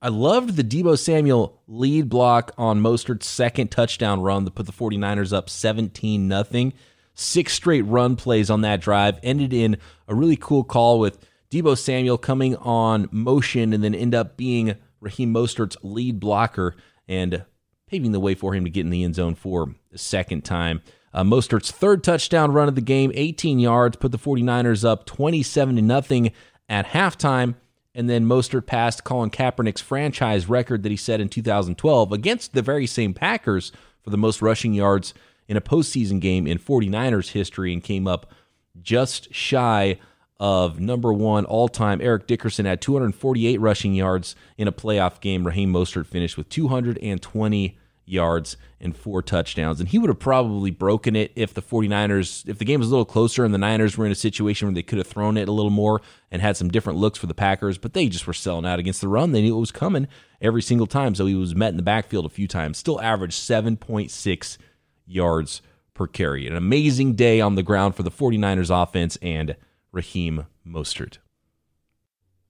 I 0.00 0.08
loved 0.08 0.56
the 0.56 0.64
Deebo 0.64 0.98
Samuel 0.98 1.62
lead 1.68 2.08
block 2.08 2.50
on 2.58 2.80
Mostert's 2.80 3.28
second 3.28 3.70
touchdown 3.70 4.20
run 4.20 4.44
that 4.44 4.56
put 4.56 4.66
the 4.66 4.72
49ers 4.72 5.32
up 5.32 5.48
17 5.48 6.28
0. 6.28 6.72
Six 7.14 7.52
straight 7.52 7.82
run 7.82 8.16
plays 8.16 8.50
on 8.50 8.62
that 8.62 8.80
drive 8.80 9.20
ended 9.22 9.52
in 9.52 9.76
a 10.08 10.14
really 10.14 10.36
cool 10.36 10.64
call 10.64 10.98
with 10.98 11.18
Deebo 11.50 11.78
Samuel 11.78 12.18
coming 12.18 12.56
on 12.56 13.08
motion 13.12 13.72
and 13.72 13.84
then 13.84 13.94
end 13.94 14.14
up 14.14 14.36
being 14.36 14.74
Raheem 15.00 15.32
Mostert's 15.32 15.76
lead 15.82 16.18
blocker 16.18 16.74
and 17.06 17.44
paving 17.86 18.12
the 18.12 18.20
way 18.20 18.34
for 18.34 18.54
him 18.54 18.64
to 18.64 18.70
get 18.70 18.86
in 18.86 18.90
the 18.90 19.04
end 19.04 19.14
zone 19.14 19.34
for 19.34 19.74
a 19.92 19.98
second 19.98 20.44
time. 20.44 20.80
Uh, 21.14 21.22
Mostert's 21.22 21.70
third 21.70 22.02
touchdown 22.02 22.52
run 22.52 22.68
of 22.68 22.74
the 22.74 22.80
game, 22.80 23.12
18 23.14 23.58
yards, 23.58 23.96
put 23.96 24.12
the 24.12 24.18
49ers 24.18 24.84
up 24.84 25.04
27 25.04 25.76
to 25.76 25.82
nothing 25.82 26.32
at 26.68 26.86
halftime. 26.86 27.54
And 27.94 28.08
then 28.08 28.24
Mostert 28.24 28.66
passed 28.66 29.04
Colin 29.04 29.30
Kaepernick's 29.30 29.82
franchise 29.82 30.48
record 30.48 30.82
that 30.82 30.90
he 30.90 30.96
set 30.96 31.20
in 31.20 31.28
2012 31.28 32.12
against 32.12 32.54
the 32.54 32.62
very 32.62 32.86
same 32.86 33.12
Packers 33.12 33.70
for 34.02 34.10
the 34.10 34.16
most 34.16 34.40
rushing 34.40 34.72
yards 34.72 35.12
in 35.46 35.56
a 35.58 35.60
postseason 35.60 36.18
game 36.18 36.46
in 36.46 36.58
49ers 36.58 37.32
history 37.32 37.72
and 37.72 37.84
came 37.84 38.06
up 38.06 38.32
just 38.80 39.34
shy 39.34 39.98
of 40.40 40.80
number 40.80 41.12
one 41.12 41.44
all 41.44 41.68
time. 41.68 42.00
Eric 42.00 42.26
Dickerson 42.26 42.64
had 42.64 42.80
248 42.80 43.60
rushing 43.60 43.94
yards 43.94 44.34
in 44.56 44.66
a 44.66 44.72
playoff 44.72 45.20
game. 45.20 45.46
Raheem 45.46 45.72
Mostert 45.72 46.06
finished 46.06 46.38
with 46.38 46.48
220 46.48 47.78
yards 48.04 48.56
and 48.80 48.96
four 48.96 49.22
touchdowns. 49.22 49.80
And 49.80 49.88
he 49.88 49.98
would 49.98 50.08
have 50.08 50.18
probably 50.18 50.70
broken 50.70 51.14
it 51.14 51.32
if 51.36 51.54
the 51.54 51.62
49ers, 51.62 52.48
if 52.48 52.58
the 52.58 52.64
game 52.64 52.80
was 52.80 52.88
a 52.88 52.90
little 52.90 53.04
closer 53.04 53.44
and 53.44 53.54
the 53.54 53.58
Niners 53.58 53.96
were 53.96 54.06
in 54.06 54.12
a 54.12 54.16
situation 54.16 54.66
where 54.66 54.74
they 54.74 54.82
could 54.82 54.98
have 54.98 55.06
thrown 55.06 55.36
it 55.36 55.48
a 55.48 55.52
little 55.52 55.70
more 55.70 56.00
and 56.30 56.42
had 56.42 56.56
some 56.56 56.68
different 56.68 56.98
looks 56.98 57.18
for 57.18 57.26
the 57.26 57.34
Packers, 57.34 57.78
but 57.78 57.92
they 57.92 58.08
just 58.08 58.26
were 58.26 58.32
selling 58.32 58.66
out 58.66 58.78
against 58.78 59.00
the 59.00 59.08
run. 59.08 59.32
They 59.32 59.42
knew 59.42 59.56
it 59.56 59.60
was 59.60 59.72
coming 59.72 60.08
every 60.40 60.62
single 60.62 60.86
time. 60.86 61.14
So 61.14 61.26
he 61.26 61.34
was 61.34 61.54
met 61.54 61.70
in 61.70 61.76
the 61.76 61.82
backfield 61.82 62.26
a 62.26 62.30
few 62.30 62.48
times, 62.48 62.78
still 62.78 63.00
averaged 63.00 63.38
7.6 63.38 64.58
yards 65.06 65.62
per 65.94 66.06
carry. 66.06 66.46
An 66.46 66.56
amazing 66.56 67.14
day 67.14 67.40
on 67.40 67.54
the 67.54 67.62
ground 67.62 67.94
for 67.94 68.02
the 68.02 68.10
49ers 68.10 68.82
offense 68.82 69.16
and 69.22 69.56
Raheem 69.92 70.46
Mostert. 70.66 71.18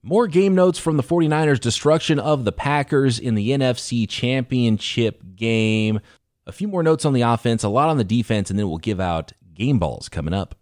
More 0.05 0.27
game 0.27 0.57
notes 0.57 0.81
from 0.81 0.97
the 0.97 1.03
49ers' 1.03 1.61
destruction 1.61 2.19
of 2.19 2.45
the 2.45 2.51
Packers 2.51 3.21
in 3.21 3.37
the 3.37 3.51
NFC 3.51 4.09
Championship 4.09 5.23
game. 5.37 6.01
A 6.45 6.51
few 6.51 6.67
more 6.67 6.83
notes 6.83 7.05
on 7.05 7.13
the 7.13 7.23
offense, 7.23 7.63
a 7.63 7.69
lot 7.69 7.89
on 7.89 7.99
the 7.99 8.05
defense, 8.05 8.51
and 8.51 8.59
then 8.59 8.69
we'll 8.69 8.79
give 8.79 8.99
out 8.99 9.33
game 9.55 9.79
balls 9.79 10.09
coming 10.09 10.35
up. 10.35 10.57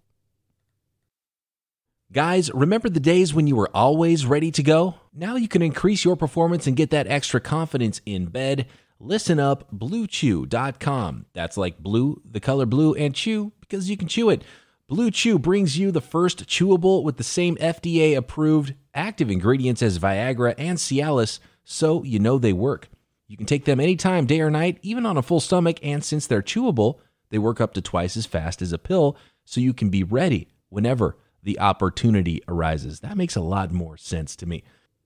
Guys, 2.12 2.50
remember 2.52 2.90
the 2.90 3.00
days 3.00 3.32
when 3.32 3.47
you 3.47 3.56
were 3.56 3.70
always 3.73 4.26
ready 4.26 4.50
to 4.50 4.62
go? 4.62 4.97
Now 5.14 5.37
you 5.37 5.49
can 5.49 5.62
increase 5.62 6.04
your 6.04 6.16
performance 6.16 6.66
and 6.66 6.76
get 6.76 6.90
that 6.90 7.06
extra 7.06 7.40
confidence 7.40 8.02
in 8.04 8.26
bed. 8.26 8.66
Listen 8.99 9.40
up, 9.40 9.73
bluechew.com. 9.73 11.26
That's 11.32 11.56
like 11.56 11.78
blue, 11.78 12.20
the 12.30 12.40
color 12.40 12.66
blue, 12.66 12.94
and 12.94 13.14
chew 13.14 13.52
because 13.61 13.88
you 13.88 13.97
can 13.97 14.09
chew 14.09 14.28
it. 14.28 14.42
Blue 14.90 15.12
Chew 15.12 15.38
brings 15.38 15.78
you 15.78 15.92
the 15.92 16.00
first 16.00 16.49
chewable 16.49 17.04
with 17.04 17.16
the 17.16 17.23
same 17.23 17.54
FDA 17.59 18.16
approved 18.16 18.75
active 18.92 19.30
ingredients 19.30 19.82
as 19.82 20.00
Viagra 20.00 20.52
and 20.59 20.78
Cialis, 20.78 21.38
so 21.62 22.02
you 22.02 22.18
know 22.18 22.38
they 22.38 22.52
work. 22.52 22.88
You 23.28 23.37
can 23.37 23.47
take 23.47 23.66
them 23.66 23.78
anytime, 23.78 24.26
day 24.26 24.40
or 24.40 24.50
night, 24.50 24.80
even 24.82 25.06
on 25.06 25.16
a 25.16 25.23
full 25.23 25.38
stomach, 25.38 25.78
and 25.85 26.02
since 26.02 26.26
they're 26.26 26.42
chewable, 26.42 26.99
they 27.28 27.38
work 27.38 27.61
up 27.61 27.73
to 27.75 27.80
twice 27.80 28.16
as 28.16 28.26
fast 28.26 28.61
as 28.61 28.73
a 28.73 28.78
pill, 28.78 29.16
so 29.44 29.61
you 29.61 29.73
can 29.73 29.90
be 29.90 30.02
ready 30.02 30.49
whenever 30.70 31.16
the 31.40 31.61
opportunity 31.61 32.42
arises. 32.49 32.99
That 32.99 33.16
makes 33.16 33.37
a 33.37 33.40
lot 33.40 33.70
more 33.70 33.97
sense 33.97 34.35
to 34.35 34.47
me. 34.47 34.64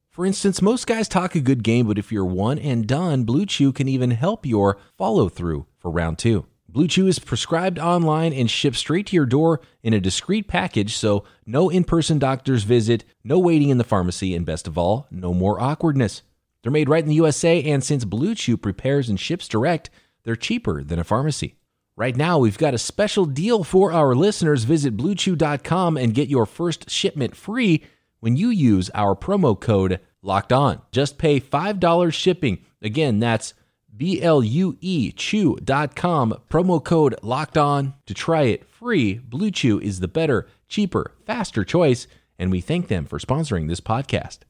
For 0.08 0.24
instance, 0.24 0.62
most 0.62 0.86
guys 0.86 1.08
talk 1.08 1.34
a 1.34 1.40
good 1.40 1.62
game, 1.62 1.88
but 1.88 1.98
if 1.98 2.10
you're 2.10 2.24
one 2.24 2.58
and 2.58 2.86
done, 2.86 3.24
Blue 3.24 3.44
Chew 3.44 3.70
can 3.70 3.88
even 3.88 4.12
help 4.12 4.46
your 4.46 4.78
follow 4.96 5.28
through 5.28 5.66
for 5.76 5.90
round 5.90 6.16
two. 6.16 6.46
Blue 6.74 6.88
Chew 6.88 7.06
is 7.06 7.20
prescribed 7.20 7.78
online 7.78 8.32
and 8.32 8.50
shipped 8.50 8.74
straight 8.74 9.06
to 9.06 9.14
your 9.14 9.26
door 9.26 9.60
in 9.84 9.94
a 9.94 10.00
discreet 10.00 10.48
package, 10.48 10.96
so 10.96 11.22
no 11.46 11.70
in 11.70 11.84
person 11.84 12.18
doctor's 12.18 12.64
visit, 12.64 13.04
no 13.22 13.38
waiting 13.38 13.68
in 13.68 13.78
the 13.78 13.84
pharmacy, 13.84 14.34
and 14.34 14.44
best 14.44 14.66
of 14.66 14.76
all, 14.76 15.06
no 15.08 15.32
more 15.32 15.60
awkwardness. 15.60 16.22
They're 16.62 16.72
made 16.72 16.88
right 16.88 17.04
in 17.04 17.08
the 17.08 17.14
USA, 17.14 17.62
and 17.62 17.84
since 17.84 18.04
Blue 18.04 18.34
Chew 18.34 18.56
prepares 18.56 19.08
and 19.08 19.20
ships 19.20 19.46
direct, 19.46 19.88
they're 20.24 20.34
cheaper 20.34 20.82
than 20.82 20.98
a 20.98 21.04
pharmacy. 21.04 21.54
Right 21.94 22.16
now, 22.16 22.40
we've 22.40 22.58
got 22.58 22.74
a 22.74 22.78
special 22.78 23.24
deal 23.24 23.62
for 23.62 23.92
our 23.92 24.12
listeners. 24.16 24.64
Visit 24.64 24.96
bluechew.com 24.96 25.96
and 25.96 26.12
get 26.12 26.28
your 26.28 26.44
first 26.44 26.90
shipment 26.90 27.36
free 27.36 27.84
when 28.18 28.36
you 28.36 28.48
use 28.48 28.90
our 28.94 29.14
promo 29.14 29.58
code 29.58 30.00
locked 30.22 30.52
on. 30.52 30.82
Just 30.90 31.18
pay 31.18 31.38
$5 31.38 32.12
shipping. 32.12 32.64
Again, 32.82 33.20
that's 33.20 33.54
B 33.96 34.20
L 34.20 34.42
U 34.42 34.76
E 34.80 35.12
Chew.com, 35.12 36.34
promo 36.50 36.82
code 36.82 37.14
locked 37.22 37.56
on 37.56 37.94
to 38.06 38.14
try 38.14 38.42
it 38.42 38.68
free. 38.68 39.14
Blue 39.14 39.50
Chew 39.50 39.80
is 39.80 40.00
the 40.00 40.08
better, 40.08 40.48
cheaper, 40.68 41.12
faster 41.26 41.64
choice, 41.64 42.06
and 42.38 42.50
we 42.50 42.60
thank 42.60 42.88
them 42.88 43.06
for 43.06 43.18
sponsoring 43.18 43.68
this 43.68 43.80
podcast. 43.80 44.40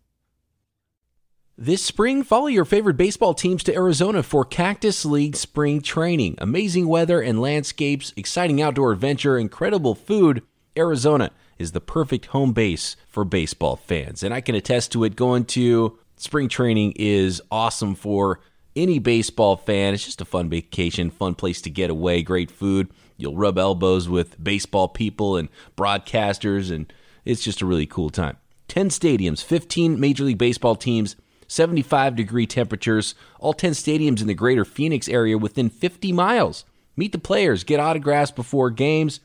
This 1.56 1.84
spring, 1.84 2.24
follow 2.24 2.48
your 2.48 2.64
favorite 2.64 2.96
baseball 2.96 3.32
teams 3.32 3.62
to 3.64 3.74
Arizona 3.74 4.24
for 4.24 4.44
Cactus 4.44 5.04
League 5.04 5.36
spring 5.36 5.80
training. 5.82 6.34
Amazing 6.38 6.88
weather 6.88 7.20
and 7.20 7.40
landscapes, 7.40 8.12
exciting 8.16 8.60
outdoor 8.60 8.90
adventure, 8.90 9.38
incredible 9.38 9.94
food. 9.94 10.42
Arizona 10.76 11.30
is 11.56 11.70
the 11.70 11.80
perfect 11.80 12.26
home 12.26 12.52
base 12.52 12.96
for 13.06 13.24
baseball 13.24 13.76
fans, 13.76 14.24
and 14.24 14.34
I 14.34 14.40
can 14.40 14.56
attest 14.56 14.90
to 14.92 15.04
it. 15.04 15.14
Going 15.14 15.44
to 15.46 15.96
spring 16.16 16.48
training 16.48 16.94
is 16.96 17.40
awesome 17.52 17.94
for 17.94 18.40
any 18.76 18.98
baseball 18.98 19.56
fan. 19.56 19.94
It's 19.94 20.04
just 20.04 20.20
a 20.20 20.24
fun 20.24 20.48
vacation, 20.48 21.10
fun 21.10 21.34
place 21.34 21.60
to 21.62 21.70
get 21.70 21.90
away, 21.90 22.22
great 22.22 22.50
food. 22.50 22.90
You'll 23.16 23.36
rub 23.36 23.58
elbows 23.58 24.08
with 24.08 24.42
baseball 24.42 24.88
people 24.88 25.36
and 25.36 25.48
broadcasters, 25.76 26.70
and 26.70 26.92
it's 27.24 27.42
just 27.42 27.62
a 27.62 27.66
really 27.66 27.86
cool 27.86 28.10
time. 28.10 28.36
10 28.68 28.88
stadiums, 28.88 29.42
15 29.42 30.00
Major 30.00 30.24
League 30.24 30.38
Baseball 30.38 30.74
teams, 30.74 31.16
75 31.46 32.16
degree 32.16 32.46
temperatures, 32.46 33.14
all 33.38 33.52
10 33.52 33.72
stadiums 33.72 34.20
in 34.20 34.26
the 34.26 34.34
greater 34.34 34.64
Phoenix 34.64 35.08
area 35.08 35.38
within 35.38 35.68
50 35.68 36.12
miles. 36.12 36.64
Meet 36.96 37.12
the 37.12 37.18
players, 37.18 37.64
get 37.64 37.80
autographs 37.80 38.30
before 38.30 38.70
games, 38.70 39.20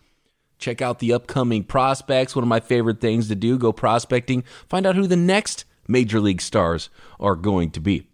check 0.58 0.82
out 0.82 1.00
the 1.00 1.14
upcoming 1.14 1.64
prospects. 1.64 2.36
One 2.36 2.44
of 2.44 2.50
my 2.50 2.60
favorite 2.60 3.00
things 3.00 3.28
to 3.30 3.36
do 3.36 3.58
go 3.58 3.72
prospecting, 3.72 4.44
find 4.68 4.86
out 4.86 4.96
who 4.96 5.08
the 5.08 5.16
next 5.16 5.66
Major 5.88 6.20
League 6.20 6.42
stars 6.42 6.90
are 7.20 7.36
going 7.36 7.72
to 7.72 7.80
be 7.80 8.10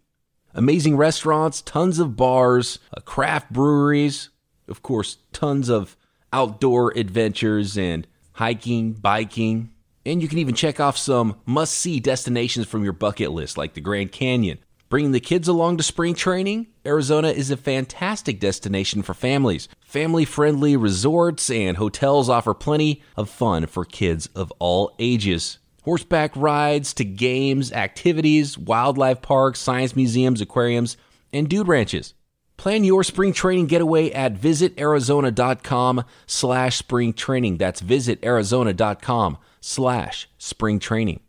amazing 0.55 0.97
restaurants, 0.97 1.61
tons 1.61 1.99
of 1.99 2.15
bars, 2.15 2.79
uh, 2.95 3.01
craft 3.01 3.51
breweries, 3.51 4.29
of 4.67 4.81
course, 4.81 5.17
tons 5.31 5.69
of 5.69 5.95
outdoor 6.33 6.97
adventures 6.97 7.77
and 7.77 8.07
hiking, 8.33 8.93
biking. 8.93 9.69
And 10.05 10.21
you 10.21 10.27
can 10.27 10.39
even 10.39 10.55
check 10.55 10.79
off 10.79 10.97
some 10.97 11.39
must 11.45 11.73
see 11.73 11.99
destinations 11.99 12.67
from 12.67 12.83
your 12.83 12.93
bucket 12.93 13.31
list, 13.31 13.57
like 13.57 13.73
the 13.73 13.81
Grand 13.81 14.11
Canyon. 14.11 14.59
Bringing 14.87 15.11
the 15.11 15.19
kids 15.19 15.47
along 15.47 15.77
to 15.77 15.83
spring 15.83 16.13
training, 16.13 16.67
Arizona 16.85 17.29
is 17.29 17.49
a 17.49 17.57
fantastic 17.57 18.39
destination 18.39 19.01
for 19.01 19.15
families. 19.15 19.67
Family 19.81 20.25
friendly 20.25 20.77
resorts 20.77 21.49
and 21.49 21.77
hotels 21.77 22.29
offer 22.29 22.53
plenty 22.53 23.01
of 23.17 23.29
fun 23.29 23.65
for 23.65 23.83
kids 23.83 24.29
of 24.35 24.51
all 24.59 24.95
ages 24.99 25.57
horseback 25.85 26.35
rides 26.35 26.93
to 26.95 27.05
games, 27.05 27.71
activities, 27.71 28.57
wildlife 28.57 29.21
parks, 29.21 29.59
science 29.59 29.95
museums, 29.95 30.41
aquariums, 30.41 30.97
and 31.31 31.47
dude 31.47 31.67
ranches. 31.67 32.15
Plan 32.57 32.83
your 32.83 33.03
spring 33.03 33.33
training 33.33 33.67
getaway 33.67 34.11
at 34.11 34.33
visitarizona.com 34.33 36.03
slash 36.25 36.77
spring 36.77 37.13
training. 37.13 37.57
That's 37.57 37.81
visitarizona.com 37.81 39.37
slash 39.61 40.29
spring 40.37 40.79
training. 40.79 41.19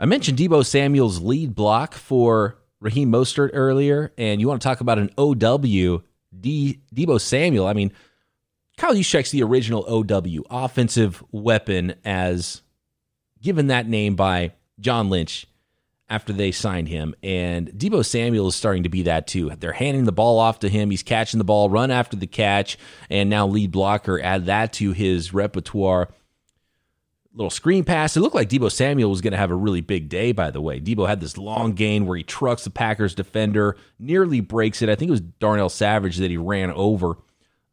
I 0.00 0.06
mentioned 0.06 0.38
Deebo 0.38 0.64
Samuel's 0.64 1.20
lead 1.20 1.54
block 1.54 1.94
for 1.94 2.58
Raheem 2.80 3.10
Mostert 3.10 3.50
earlier, 3.52 4.12
and 4.16 4.40
you 4.40 4.48
want 4.48 4.62
to 4.62 4.68
talk 4.68 4.80
about 4.80 4.98
an 4.98 5.10
OW, 5.18 6.02
D, 6.40 6.80
Deebo 6.94 7.20
Samuel. 7.20 7.66
I 7.66 7.72
mean, 7.72 7.92
Kyle 8.78 8.94
Juszczyk's 8.94 9.32
the 9.32 9.42
original 9.42 9.84
OW, 9.88 10.44
offensive 10.50 11.22
weapon, 11.32 11.96
as 12.04 12.62
given 13.42 13.66
that 13.66 13.88
name 13.88 14.14
by 14.14 14.52
John 14.78 15.10
Lynch 15.10 15.46
after 16.08 16.32
they 16.32 16.52
signed 16.52 16.86
him. 16.86 17.12
And 17.20 17.68
Deebo 17.70 18.06
Samuel 18.06 18.46
is 18.46 18.54
starting 18.54 18.84
to 18.84 18.88
be 18.88 19.02
that 19.02 19.26
too. 19.26 19.50
They're 19.58 19.72
handing 19.72 20.04
the 20.04 20.12
ball 20.12 20.38
off 20.38 20.60
to 20.60 20.68
him. 20.68 20.90
He's 20.90 21.02
catching 21.02 21.38
the 21.38 21.44
ball, 21.44 21.68
run 21.68 21.90
after 21.90 22.16
the 22.16 22.28
catch, 22.28 22.78
and 23.10 23.28
now 23.28 23.48
lead 23.48 23.72
blocker. 23.72 24.20
Add 24.20 24.46
that 24.46 24.72
to 24.74 24.92
his 24.92 25.34
repertoire. 25.34 26.08
Little 27.34 27.50
screen 27.50 27.82
pass. 27.82 28.16
It 28.16 28.20
looked 28.20 28.36
like 28.36 28.48
Deebo 28.48 28.70
Samuel 28.70 29.10
was 29.10 29.20
going 29.20 29.32
to 29.32 29.38
have 29.38 29.50
a 29.50 29.56
really 29.56 29.80
big 29.80 30.08
day, 30.08 30.30
by 30.30 30.52
the 30.52 30.60
way. 30.60 30.80
Deebo 30.80 31.08
had 31.08 31.20
this 31.20 31.36
long 31.36 31.72
gain 31.72 32.06
where 32.06 32.16
he 32.16 32.22
trucks 32.22 32.62
the 32.62 32.70
Packers 32.70 33.14
defender, 33.14 33.76
nearly 33.98 34.40
breaks 34.40 34.82
it. 34.82 34.88
I 34.88 34.94
think 34.94 35.08
it 35.08 35.12
was 35.12 35.20
Darnell 35.20 35.68
Savage 35.68 36.18
that 36.18 36.30
he 36.30 36.36
ran 36.36 36.70
over. 36.70 37.16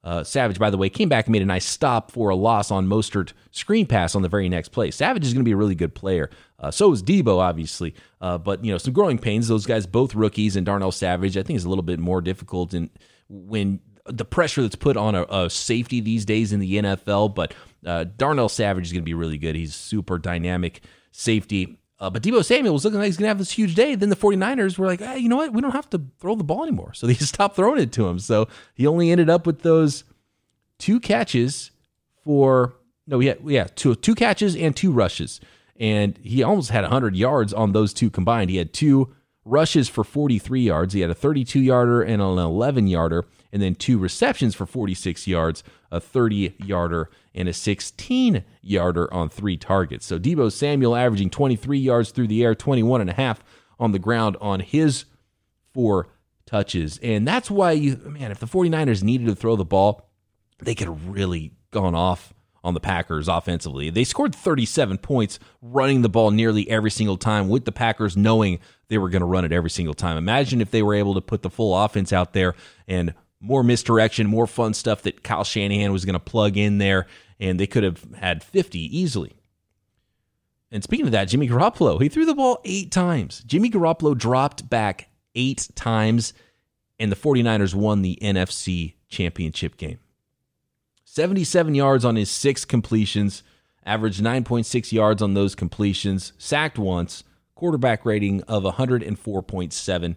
Uh, 0.05 0.24
Savage, 0.24 0.59
by 0.59 0.69
the 0.69 0.77
way, 0.77 0.88
came 0.88 1.09
back 1.09 1.25
and 1.25 1.31
made 1.31 1.41
a 1.41 1.45
nice 1.45 1.65
stop 1.65 2.12
for 2.12 2.29
a 2.29 2.35
loss 2.35 2.69
on 2.69 2.88
Mostert 2.88 3.33
screen 3.50 3.88
pass 3.88 4.13
on 4.13 4.21
the 4.21 4.29
very 4.29 4.47
next 4.47 4.69
play. 4.69 4.91
Savage 4.91 5.25
is 5.25 5.33
going 5.33 5.41
to 5.41 5.45
be 5.45 5.51
a 5.51 5.57
really 5.57 5.74
good 5.74 5.95
player. 5.95 6.29
Uh, 6.59 6.69
so 6.69 6.91
is 6.91 7.01
Deebo, 7.01 7.39
obviously. 7.39 7.95
Uh, 8.21 8.38
but, 8.38 8.63
you 8.63 8.71
know, 8.71 8.77
some 8.77 8.93
growing 8.93 9.17
pains. 9.17 9.47
Those 9.47 9.65
guys, 9.65 9.88
both 9.88 10.13
rookies, 10.13 10.55
and 10.55 10.65
Darnell 10.65 10.91
Savage, 10.91 11.35
I 11.35 11.43
think 11.43 11.57
is 11.57 11.65
a 11.65 11.69
little 11.69 11.83
bit 11.83 12.00
more 12.00 12.21
difficult 12.21 12.75
in, 12.75 12.91
when 13.29 13.79
the 14.05 14.25
pressure 14.25 14.62
that's 14.62 14.75
put 14.75 14.95
on 14.95 15.15
a, 15.15 15.24
a 15.24 15.50
safety 15.50 16.01
these 16.01 16.24
days 16.24 16.53
in 16.53 16.59
the 16.59 16.75
NFL. 16.75 17.33
But 17.33 17.55
uh, 17.83 18.05
Darnell 18.15 18.50
Savage 18.50 18.85
is 18.85 18.91
going 18.93 19.01
to 19.01 19.05
be 19.05 19.15
really 19.15 19.39
good. 19.39 19.55
He's 19.55 19.74
super 19.74 20.19
dynamic 20.19 20.83
safety. 21.12 21.79
Uh, 21.98 22.10
but 22.10 22.22
Deebo 22.22 22.44
Samuel 22.44 22.74
was 22.74 22.84
looking 22.84 23.00
like 23.00 23.06
he's 23.06 23.18
going 23.18 23.24
to 23.25 23.30
have 23.30 23.38
this 23.38 23.52
huge 23.52 23.74
day. 23.74 23.96
Then 23.96 24.10
the 24.10 24.18
49ers 24.18 24.78
were 24.78 24.86
like, 24.86 25.00
hey, 25.00 25.18
you 25.18 25.30
know 25.30 25.38
what? 25.38 25.54
We 25.54 25.62
don't 25.62 25.72
have 25.72 25.90
to 25.92 26.02
throw 26.20 26.36
the 26.36 26.44
ball 26.44 26.64
anymore. 26.64 26.94
So 26.96 27.08
they 27.08 27.14
stopped 27.14 27.56
throwing 27.56 27.82
it 27.82 27.92
to 27.94 28.08
him. 28.08 28.20
So 28.20 28.48
he 28.74 28.88
only 28.88 29.12
ended 29.12 29.30
up 29.30 29.46
with 29.46 29.62
those 29.62 30.04
two 30.78 31.00
catches 31.00 31.72
for, 32.24 32.75
no, 33.08 33.20
yeah, 33.20 33.36
yeah, 33.46 33.68
two, 33.75 33.96
two 33.96 34.16
catches 34.16 34.56
and 34.56 34.75
two 34.75 34.92
rushes. 34.92 35.40
And 35.78 36.18
he 36.24 36.42
almost 36.42 36.72
had 36.72 36.82
100 36.82 37.16
yards 37.16 37.54
on 37.54 37.74
those 37.74 37.94
two 37.94 38.10
combined. 38.10 38.50
He 38.50 38.58
had 38.58 38.74
two 38.74 39.14
rushes 39.44 39.88
for 39.88 40.04
43 40.04 40.62
yards. 40.62 40.94
He 40.94 41.02
had 41.02 41.10
a 41.10 41.16
32 41.16 41.60
yarder 41.60 42.02
and 42.02 42.22
an 42.22 42.38
11 42.38 42.88
yarder, 42.88 43.25
and 43.55 43.63
then 43.63 43.74
two 43.74 43.97
receptions 43.97 44.53
for 44.53 44.65
46 44.65 45.27
yards, 45.27 45.63
a 45.89 46.01
30 46.01 46.55
yarder 46.65 47.09
and 47.33 47.47
a 47.47 47.53
16 47.53 48.43
yarder 48.62 49.12
on 49.13 49.29
three 49.29 49.55
targets. 49.55 50.05
So 50.05 50.19
Deebo 50.19 50.51
Samuel 50.51 50.93
averaging 50.93 51.29
23 51.29 51.79
yards 51.79 52.12
through 52.12 52.27
the 52.27 52.43
air, 52.43 52.53
21 52.53 53.00
and 53.00 53.09
a 53.09 53.13
half 53.13 53.41
on 53.79 53.93
the 53.93 54.00
ground 54.00 54.35
on 54.41 54.59
his 54.59 55.05
four 55.74 56.09
touches. 56.45 57.00
And 57.01 57.25
that's 57.25 57.50
why 57.50 57.71
you, 57.71 57.95
man, 57.95 58.29
if 58.29 58.39
the 58.39 58.45
49ers 58.45 59.03
needed 59.03 59.27
to 59.27 59.35
throw 59.35 59.55
the 59.55 59.63
ball, 59.63 60.09
they 60.59 60.75
could 60.75 60.89
have 60.89 61.07
really 61.07 61.53
gone 61.71 61.95
off 61.95 62.33
on 62.62 62.74
the 62.74 62.81
Packers 62.81 63.29
offensively. 63.29 63.89
They 63.89 64.03
scored 64.03 64.35
37 64.35 64.97
points 64.97 65.39
running 65.62 66.01
the 66.01 66.09
ball 66.09 66.31
nearly 66.31 66.69
every 66.69 66.91
single 66.91 67.15
time 67.15 67.47
with 67.47 67.63
the 67.63 67.71
Packers 67.71 68.17
knowing 68.17 68.59
they 68.89 68.97
were 68.97 69.09
going 69.09 69.21
to 69.21 69.25
run 69.25 69.45
it 69.45 69.53
every 69.53 69.69
single 69.69 69.93
time. 69.93 70.17
Imagine 70.17 70.59
if 70.59 70.71
they 70.71 70.83
were 70.83 70.93
able 70.93 71.13
to 71.13 71.21
put 71.21 71.41
the 71.41 71.50
full 71.50 71.77
offense 71.77 72.12
out 72.12 72.33
there 72.33 72.53
and 72.85 73.13
more 73.46 73.64
misdirection, 73.64 74.28
more 74.28 74.48
fun 74.48 74.74
stuff 74.74 75.04
that 75.04 75.24
Kyle 75.24 75.44
Shanahan 75.44 75.92
was 75.92 76.06
going 76.06 76.14
to 76.14 76.20
plug 76.20 76.58
in 76.58 76.78
there, 76.80 77.08
and 77.40 77.60
they 77.60 77.68
could 77.68 77.84
have 77.84 78.04
had 78.16 78.44
50 78.44 78.80
easily. 78.98 79.34
And 80.72 80.84
speaking 80.84 81.06
of 81.06 81.12
that, 81.12 81.25
Jimmy 81.25 81.48
Garoppolo, 81.48 82.02
he 82.02 82.10
threw 82.10 82.25
the 82.25 82.36
ball 82.36 82.60
eight 82.66 82.92
times. 82.92 83.44
Jimmy 83.46 83.70
Garoppolo 83.70 84.18
dropped 84.18 84.70
back 84.70 85.10
eight 85.36 85.70
times, 85.75 86.34
and 87.00 87.12
the 87.12 87.16
49ers 87.16 87.74
won 87.74 88.02
the 88.02 88.18
NFC 88.22 88.96
championship 89.08 89.78
game. 89.78 90.00
77 91.06 91.75
yards 91.75 92.04
on 92.04 92.16
his 92.16 92.30
six 92.30 92.66
completions, 92.66 93.44
averaged 93.86 94.22
9.6 94.22 94.92
yards 94.92 95.22
on 95.22 95.34
those 95.34 95.56
completions, 95.56 96.34
sacked 96.38 96.78
once, 96.78 97.24
quarterback 97.54 98.06
rating 98.06 98.42
of 98.44 98.64
104.7. 98.64 100.16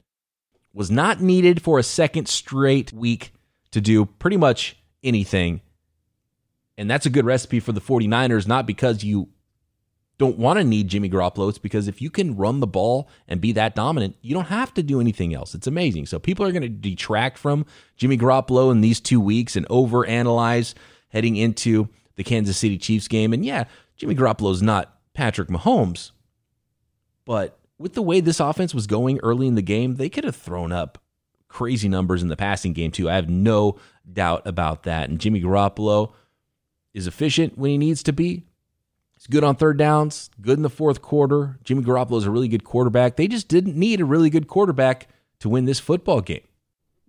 Was 0.73 0.91
not 0.91 1.21
needed 1.21 1.63
for 1.63 1.79
a 1.79 1.83
second 1.83 2.29
straight 2.29 2.93
week 2.93 3.33
to 3.73 3.81
do 3.81 4.07
pretty 4.07 4.37
much 4.37 4.77
anything. 5.03 5.61
And 6.77 6.89
that's 6.89 7.07
a 7.07 7.11
good 7.11 7.25
recipe 7.25 7.59
for 7.59 7.73
the 7.73 7.81
49ers, 7.81 8.47
not 8.47 8.67
because 8.67 9.03
you 9.03 9.29
don't 10.19 10.39
want 10.39 10.59
to 10.59 10.65
need 10.65 10.89
Jimmy 10.89 11.09
Garoppolo. 11.09 11.49
It's 11.49 11.59
because 11.59 11.89
if 11.89 12.03
you 12.03 12.11
can 12.11 12.37
run 12.37 12.61
the 12.61 12.67
ball 12.67 13.09
and 13.27 13.41
be 13.41 13.53
that 13.53 13.75
dominant, 13.75 14.17
you 14.21 14.35
don't 14.35 14.47
have 14.47 14.75
to 14.75 14.83
do 14.83 15.01
anything 15.01 15.35
else. 15.35 15.55
It's 15.55 15.67
amazing. 15.67 16.07
So 16.07 16.19
people 16.19 16.45
are 16.45 16.53
going 16.53 16.63
to 16.63 16.69
detract 16.69 17.39
from 17.39 17.67
Jimmy 17.97 18.19
Garoppolo 18.19 18.71
in 18.71 18.81
these 18.81 19.01
two 19.01 19.21
weeks 19.21 19.57
and 19.57 19.67
overanalyze 19.69 20.75
heading 21.09 21.37
into 21.37 21.89
the 22.17 22.25
Kansas 22.25 22.57
City 22.57 22.79
Chiefs 22.79 23.09
game. 23.09 23.33
And 23.33 23.45
yeah, 23.45 23.65
Jimmy 23.97 24.15
Garoppolo 24.15 24.53
is 24.53 24.63
not 24.63 24.97
Patrick 25.15 25.49
Mahomes, 25.49 26.11
but 27.25 27.58
with 27.79 27.95
the 27.95 28.03
way 28.03 28.21
this 28.21 28.41
offense 28.41 28.75
was 28.75 28.87
going 28.87 29.19
early 29.23 29.47
in 29.47 29.55
the 29.55 29.63
game, 29.63 29.97
they 29.97 30.09
could 30.09 30.25
have 30.25 30.37
thrown 30.37 30.73
up 30.73 30.99
crazy 31.49 31.89
numbers 31.89 32.23
in 32.23 32.29
the 32.29 32.37
passing 32.37 32.73
game 32.73 32.91
too. 32.91 33.09
I 33.09 33.15
have 33.15 33.29
no 33.29 33.79
doubt 34.11 34.43
about 34.47 34.83
that. 34.85 35.09
And 35.09 35.21
Jimmy 35.21 35.41
Garoppolo 35.41 36.13
is 36.93 37.07
efficient 37.07 37.57
when 37.57 37.71
he 37.71 37.79
needs 37.79 38.03
to 38.05 38.13
be. 38.13 38.45
He's 39.15 39.27
good 39.27 39.45
on 39.45 39.57
third 39.57 39.79
downs, 39.79 40.31
good 40.41 40.59
in 40.59 40.63
the 40.63 40.71
fourth 40.71 41.03
quarter. 41.03 41.59
Jimmy 41.65 41.83
Garoppolo 41.83 42.19
is 42.19 42.27
a 42.27 42.31
really 42.31 42.49
good 42.49 42.65
quarterback. 42.65 43.17
They 43.17 43.29
just 43.29 43.49
didn't 43.49 43.77
need 43.77 44.01
a 44.01 44.05
really 44.05 44.31
good 44.31 44.49
quarterback 44.49 45.09
to 45.41 45.49
win 45.49 45.65
this 45.65 45.81
football 45.81 46.21
game. 46.21 46.48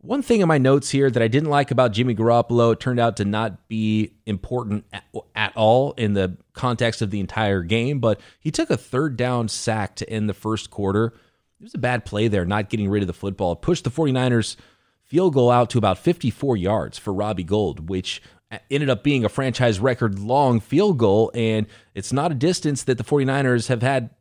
One 0.02 0.22
thing 0.22 0.40
in 0.40 0.48
my 0.48 0.58
notes 0.58 0.90
here 0.92 1.12
that 1.12 1.22
I 1.22 1.28
didn't 1.28 1.50
like 1.50 1.72
about 1.72 1.92
Jimmy 1.92 2.16
Garoppolo 2.16 2.80
turned 2.80 3.02
out 3.02 3.18
to 3.18 3.26
not 3.26 3.68
be 3.68 4.14
important 4.26 4.86
at, 4.94 5.04
at, 5.36 5.58
all 5.58 5.92
in 5.94 6.14
the 6.14 6.38
context 6.54 7.02
of 7.02 7.12
the 7.12 7.20
entire 7.20 7.64
game, 7.64 8.00
but 8.00 8.22
he 8.40 8.50
took 8.50 8.70
a 8.70 8.78
third 8.78 9.18
down 9.18 9.50
sack 9.50 9.98
to 9.98 10.10
end 10.10 10.30
the 10.30 10.34
first 10.34 10.72
quarter. 10.72 11.08
It 11.60 11.64
was 11.64 11.74
a 11.74 11.80
bad 11.80 12.06
play 12.06 12.30
there, 12.30 12.46
not 12.46 12.70
getting 12.70 12.90
rid 12.90 13.04
of 13.04 13.08
the 13.08 13.14
football. 13.14 13.52
It 13.52 13.62
pushed 13.62 13.84
the 13.84 13.90
49ers 13.90 14.56
field 15.04 15.34
goal 15.34 15.52
out 15.52 15.70
to 15.72 15.78
about 15.78 15.98
54 15.98 16.56
yards 16.56 16.98
for 16.98 17.12
Robbie 17.12 17.44
Gould, 17.44 17.90
which 17.90 18.22
ended 18.72 18.90
up 18.90 19.04
being 19.04 19.26
a 19.26 19.30
franchise 19.30 19.82
record 19.82 20.18
long 20.18 20.62
field 20.62 20.98
goal. 20.98 21.30
And 21.36 21.68
it's 21.94 22.14
not 22.14 22.32
a 22.32 22.36
distance 22.36 22.84
that 22.84 22.98
the 22.98 23.04
49ers 23.04 23.68
have 23.68 23.82
had 23.82 24.12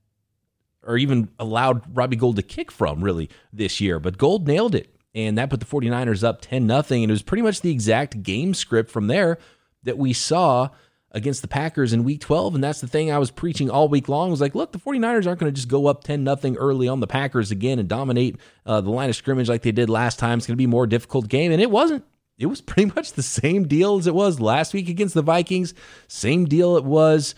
or 0.82 0.97
even 0.97 1.28
allowed 1.38 1.97
Robbie 1.97 2.16
Gould 2.16 2.37
to 2.37 2.42
kick 2.42 2.73
from 2.73 3.04
really 3.04 3.30
this 3.52 3.80
year. 3.80 4.00
But 4.00 4.18
Gould 4.18 4.49
nailed 4.49 4.75
it 4.75 4.98
and 5.18 5.37
that 5.37 5.50
put 5.50 5.58
the 5.58 5.66
49ers 5.66 6.22
up 6.22 6.40
10 6.40 6.66
nothing. 6.66 7.02
And 7.02 7.10
it 7.10 7.12
was 7.12 7.22
pretty 7.22 7.42
much 7.42 7.60
the 7.60 7.72
exact 7.72 8.22
game 8.22 8.54
script 8.54 8.88
from 8.88 9.08
there 9.08 9.38
that 9.82 9.98
we 9.98 10.12
saw 10.12 10.68
against 11.10 11.42
the 11.42 11.48
Packers 11.48 11.92
in 11.92 12.04
week 12.04 12.20
12 12.20 12.54
and 12.54 12.62
that's 12.62 12.80
the 12.80 12.87
thing 12.87 13.10
I 13.10 13.18
was 13.18 13.32
preaching 13.32 13.68
all 13.68 13.88
week 13.88 14.08
long. 14.08 14.30
Was 14.30 14.40
like 14.40 14.54
look 14.54 14.70
the 14.72 14.78
49ers 14.78 15.26
aren't 15.26 15.40
going 15.40 15.52
to 15.52 15.56
just 15.56 15.68
go 15.68 15.87
up 15.87 16.04
10 16.04 16.22
nothing 16.22 16.56
early 16.56 16.87
on 16.87 17.00
the 17.00 17.06
Packers 17.08 17.50
again 17.50 17.80
and 17.80 17.88
dominate 17.88 18.37
uh, 18.64 18.80
the 18.80 18.90
line 18.90 19.08
of 19.08 19.16
scrimmage 19.16 19.48
like 19.48 19.62
they 19.62 19.72
did 19.72 19.90
last 19.90 20.20
time. 20.20 20.38
It's 20.38 20.46
going 20.46 20.54
to 20.54 20.58
be 20.58 20.64
a 20.64 20.68
more 20.68 20.87
difficult 20.87 21.28
game. 21.28 21.50
And 21.50 21.60
it 21.60 21.70
wasn't. 21.70 22.04
It 22.38 22.46
was 22.46 22.60
pretty 22.60 22.92
much 22.94 23.14
the 23.14 23.22
same 23.22 23.66
deal 23.66 23.96
as 23.96 24.06
it 24.06 24.14
was 24.14 24.38
last 24.38 24.72
week 24.72 24.88
against 24.88 25.14
the 25.14 25.22
Vikings. 25.22 25.75
Same 26.06 26.44
deal 26.44 26.76
it 26.76 26.84
was 26.84 27.34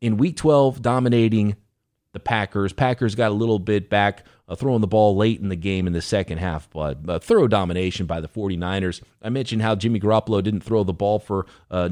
in 0.00 0.16
week 0.16 0.36
12 0.36 0.80
dominating 0.80 1.56
the 2.12 2.20
Packers 2.20 2.72
Packers 2.72 3.14
got 3.14 3.30
a 3.30 3.34
little 3.34 3.58
bit 3.58 3.90
back 3.90 4.24
uh, 4.48 4.54
throwing 4.54 4.80
the 4.80 4.86
ball 4.86 5.16
late 5.16 5.40
in 5.40 5.48
the 5.48 5.56
game 5.56 5.86
in 5.86 5.92
the 5.92 6.00
second 6.00 6.38
half, 6.38 6.68
but 6.70 6.98
uh, 7.08 7.18
thorough 7.18 7.48
domination 7.48 8.06
by 8.06 8.20
the 8.20 8.28
49ers. 8.28 9.02
I 9.22 9.28
mentioned 9.28 9.62
how 9.62 9.74
Jimmy 9.74 10.00
Garoppolo 10.00 10.42
didn't 10.42 10.62
throw 10.62 10.84
the 10.84 10.92
ball 10.92 11.18
for 11.18 11.46
uh, 11.70 11.90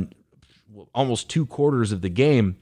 almost 0.95 1.29
two 1.29 1.47
quarters 1.47 1.93
of 1.93 2.01
the 2.01 2.09
game. 2.09 2.57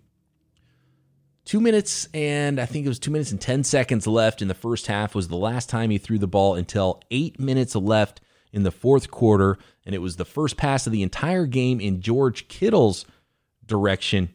Two 1.45 1.61
minutes 1.61 2.09
and 2.15 2.59
I 2.59 2.65
think 2.65 2.87
it 2.87 2.89
was 2.89 2.99
two 2.99 3.11
minutes 3.11 3.31
and 3.31 3.41
10 3.41 3.65
seconds 3.65 4.07
left 4.07 4.41
in 4.41 4.49
the 4.49 4.55
first 4.55 4.87
half 4.87 5.15
was 5.15 5.29
the 5.29 5.37
last 5.37 5.69
time 5.69 5.91
he 5.91 5.99
threw 5.99 6.19
the 6.19 6.27
ball 6.27 6.55
until 6.55 7.03
eight 7.11 7.39
minutes 7.39 7.77
left 7.77 8.23
in 8.51 8.63
the 8.63 8.71
fourth 8.71 9.11
quarter. 9.11 9.59
And 9.85 9.95
it 9.95 9.99
was 9.99 10.17
the 10.17 10.25
first 10.25 10.57
pass 10.57 10.87
of 10.87 10.93
the 10.93 11.03
entire 11.03 11.45
game 11.45 11.81
in 11.81 12.01
George 12.01 12.49
Kittle's 12.49 13.05
direction. 13.67 14.31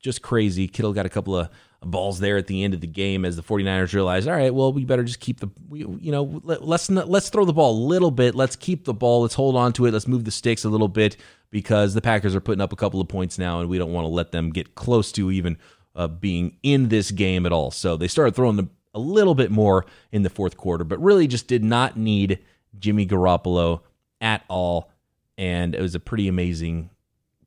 Just 0.00 0.20
crazy. 0.20 0.68
Kittle 0.68 0.92
got 0.92 1.06
a 1.06 1.10
couple 1.10 1.34
of 1.34 1.48
balls 1.84 2.20
there 2.20 2.36
at 2.36 2.46
the 2.46 2.62
end 2.64 2.74
of 2.74 2.80
the 2.80 2.86
game 2.86 3.24
as 3.24 3.36
the 3.36 3.42
49ers 3.42 3.92
realized, 3.92 4.28
all 4.28 4.34
right, 4.34 4.54
well, 4.54 4.72
we 4.72 4.84
better 4.84 5.04
just 5.04 5.20
keep 5.20 5.40
the, 5.40 5.48
we, 5.68 5.80
you 5.80 6.12
know, 6.12 6.40
let, 6.44 6.66
let's 6.66 6.88
not, 6.90 7.08
let's 7.08 7.28
throw 7.28 7.44
the 7.44 7.52
ball 7.52 7.72
a 7.72 7.82
little 7.86 8.10
bit. 8.10 8.34
Let's 8.34 8.56
keep 8.56 8.84
the 8.84 8.94
ball. 8.94 9.22
Let's 9.22 9.34
hold 9.34 9.56
on 9.56 9.72
to 9.74 9.86
it. 9.86 9.92
Let's 9.92 10.08
move 10.08 10.24
the 10.24 10.30
sticks 10.30 10.64
a 10.64 10.68
little 10.68 10.88
bit 10.88 11.16
because 11.50 11.94
the 11.94 12.00
Packers 12.00 12.34
are 12.34 12.40
putting 12.40 12.60
up 12.60 12.72
a 12.72 12.76
couple 12.76 13.00
of 13.00 13.08
points 13.08 13.38
now, 13.38 13.60
and 13.60 13.68
we 13.68 13.78
don't 13.78 13.92
want 13.92 14.04
to 14.04 14.08
let 14.08 14.32
them 14.32 14.50
get 14.50 14.74
close 14.74 15.12
to 15.12 15.30
even 15.30 15.58
uh, 15.94 16.08
being 16.08 16.56
in 16.62 16.88
this 16.88 17.10
game 17.10 17.46
at 17.46 17.52
all. 17.52 17.70
So 17.70 17.96
they 17.96 18.08
started 18.08 18.34
throwing 18.34 18.56
the, 18.56 18.68
a 18.94 18.98
little 18.98 19.34
bit 19.34 19.50
more 19.50 19.86
in 20.10 20.22
the 20.22 20.30
fourth 20.30 20.56
quarter, 20.56 20.84
but 20.84 21.02
really 21.02 21.26
just 21.26 21.48
did 21.48 21.62
not 21.62 21.96
need 21.96 22.38
Jimmy 22.78 23.06
Garoppolo 23.06 23.80
at 24.20 24.44
all. 24.48 24.90
And 25.38 25.74
it 25.74 25.80
was 25.80 25.94
a 25.94 26.00
pretty 26.00 26.28
amazing 26.28 26.90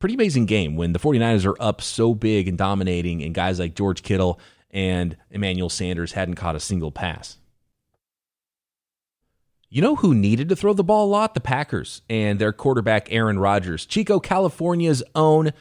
pretty 0.05 0.13
amazing 0.13 0.45
game 0.45 0.75
when 0.75 0.93
the 0.93 0.99
49ers 0.99 1.47
are 1.47 1.59
up 1.59 1.81
so 1.81 2.13
big 2.13 2.47
and 2.47 2.59
dominating, 2.59 3.23
and 3.23 3.33
guys 3.33 3.57
like 3.57 3.73
George 3.73 4.03
Kittle 4.03 4.39
and 4.69 5.17
Emmanuel 5.31 5.67
Sanders 5.67 6.11
hadn't 6.11 6.35
caught 6.35 6.55
a 6.55 6.59
single 6.59 6.91
pass. 6.91 7.39
You 9.67 9.81
know 9.81 9.95
who 9.95 10.13
needed 10.13 10.47
to 10.49 10.55
throw 10.55 10.73
the 10.73 10.83
ball 10.83 11.07
a 11.07 11.09
lot? 11.09 11.33
The 11.33 11.39
Packers 11.39 12.03
and 12.07 12.37
their 12.37 12.53
quarterback, 12.53 13.11
Aaron 13.11 13.39
Rodgers. 13.39 13.83
Chico, 13.83 14.19
California's 14.19 15.01
own, 15.15 15.53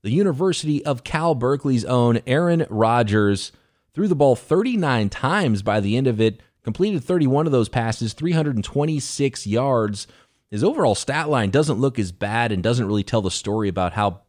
the 0.00 0.10
University 0.10 0.82
of 0.86 1.04
Cal 1.04 1.34
Berkeley's 1.34 1.84
own, 1.84 2.20
Aaron 2.26 2.64
Rodgers 2.70 3.52
threw 3.92 4.08
the 4.08 4.16
ball 4.16 4.34
39 4.34 5.10
times 5.10 5.60
by 5.60 5.78
the 5.78 5.98
end 5.98 6.06
of 6.06 6.22
it, 6.22 6.40
completed 6.64 7.04
31 7.04 7.44
of 7.44 7.52
those 7.52 7.68
passes, 7.68 8.14
326 8.14 9.46
yards 9.46 10.06
his 10.50 10.64
overall 10.64 10.94
stat 10.94 11.28
line 11.28 11.50
doesn't 11.50 11.78
look 11.78 11.98
as 11.98 12.12
bad 12.12 12.52
and 12.52 12.62
doesn't 12.62 12.86
really 12.86 13.04
tell 13.04 13.22
the 13.22 13.30
story 13.30 13.68
about 13.68 13.92
how 13.92 14.22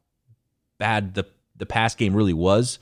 bad 0.77 1.13
the 1.15 1.25
the 1.57 1.65
pass 1.65 1.93
game 1.93 2.15
really 2.15 2.34
was 2.34 2.79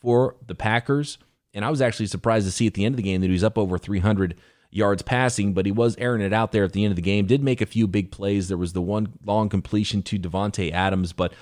for 0.00 0.36
the 0.44 0.54
Packers. 0.54 1.18
And 1.54 1.64
I 1.64 1.70
was 1.70 1.80
actually 1.80 2.06
surprised 2.06 2.46
to 2.46 2.52
see 2.52 2.66
at 2.66 2.74
the 2.74 2.84
end 2.84 2.94
of 2.94 2.96
the 2.96 3.02
game 3.02 3.20
that 3.20 3.28
he 3.28 3.32
was 3.32 3.44
up 3.44 3.56
over 3.56 3.78
300 3.78 4.36
yards 4.70 5.02
passing, 5.02 5.54
but 5.54 5.64
he 5.64 5.72
was 5.72 5.96
airing 5.96 6.22
it 6.22 6.32
out 6.32 6.52
there 6.52 6.64
at 6.64 6.72
the 6.72 6.84
end 6.84 6.90
of 6.92 6.96
the 6.96 7.02
game. 7.02 7.26
Did 7.26 7.42
make 7.42 7.60
a 7.60 7.66
few 7.66 7.86
big 7.86 8.10
plays. 8.10 8.48
There 8.48 8.58
was 8.58 8.72
the 8.72 8.82
one 8.82 9.12
long 9.24 9.48
completion 9.48 10.02
to 10.02 10.18
Davante 10.18 10.72
Adams, 10.72 11.12
but 11.12 11.32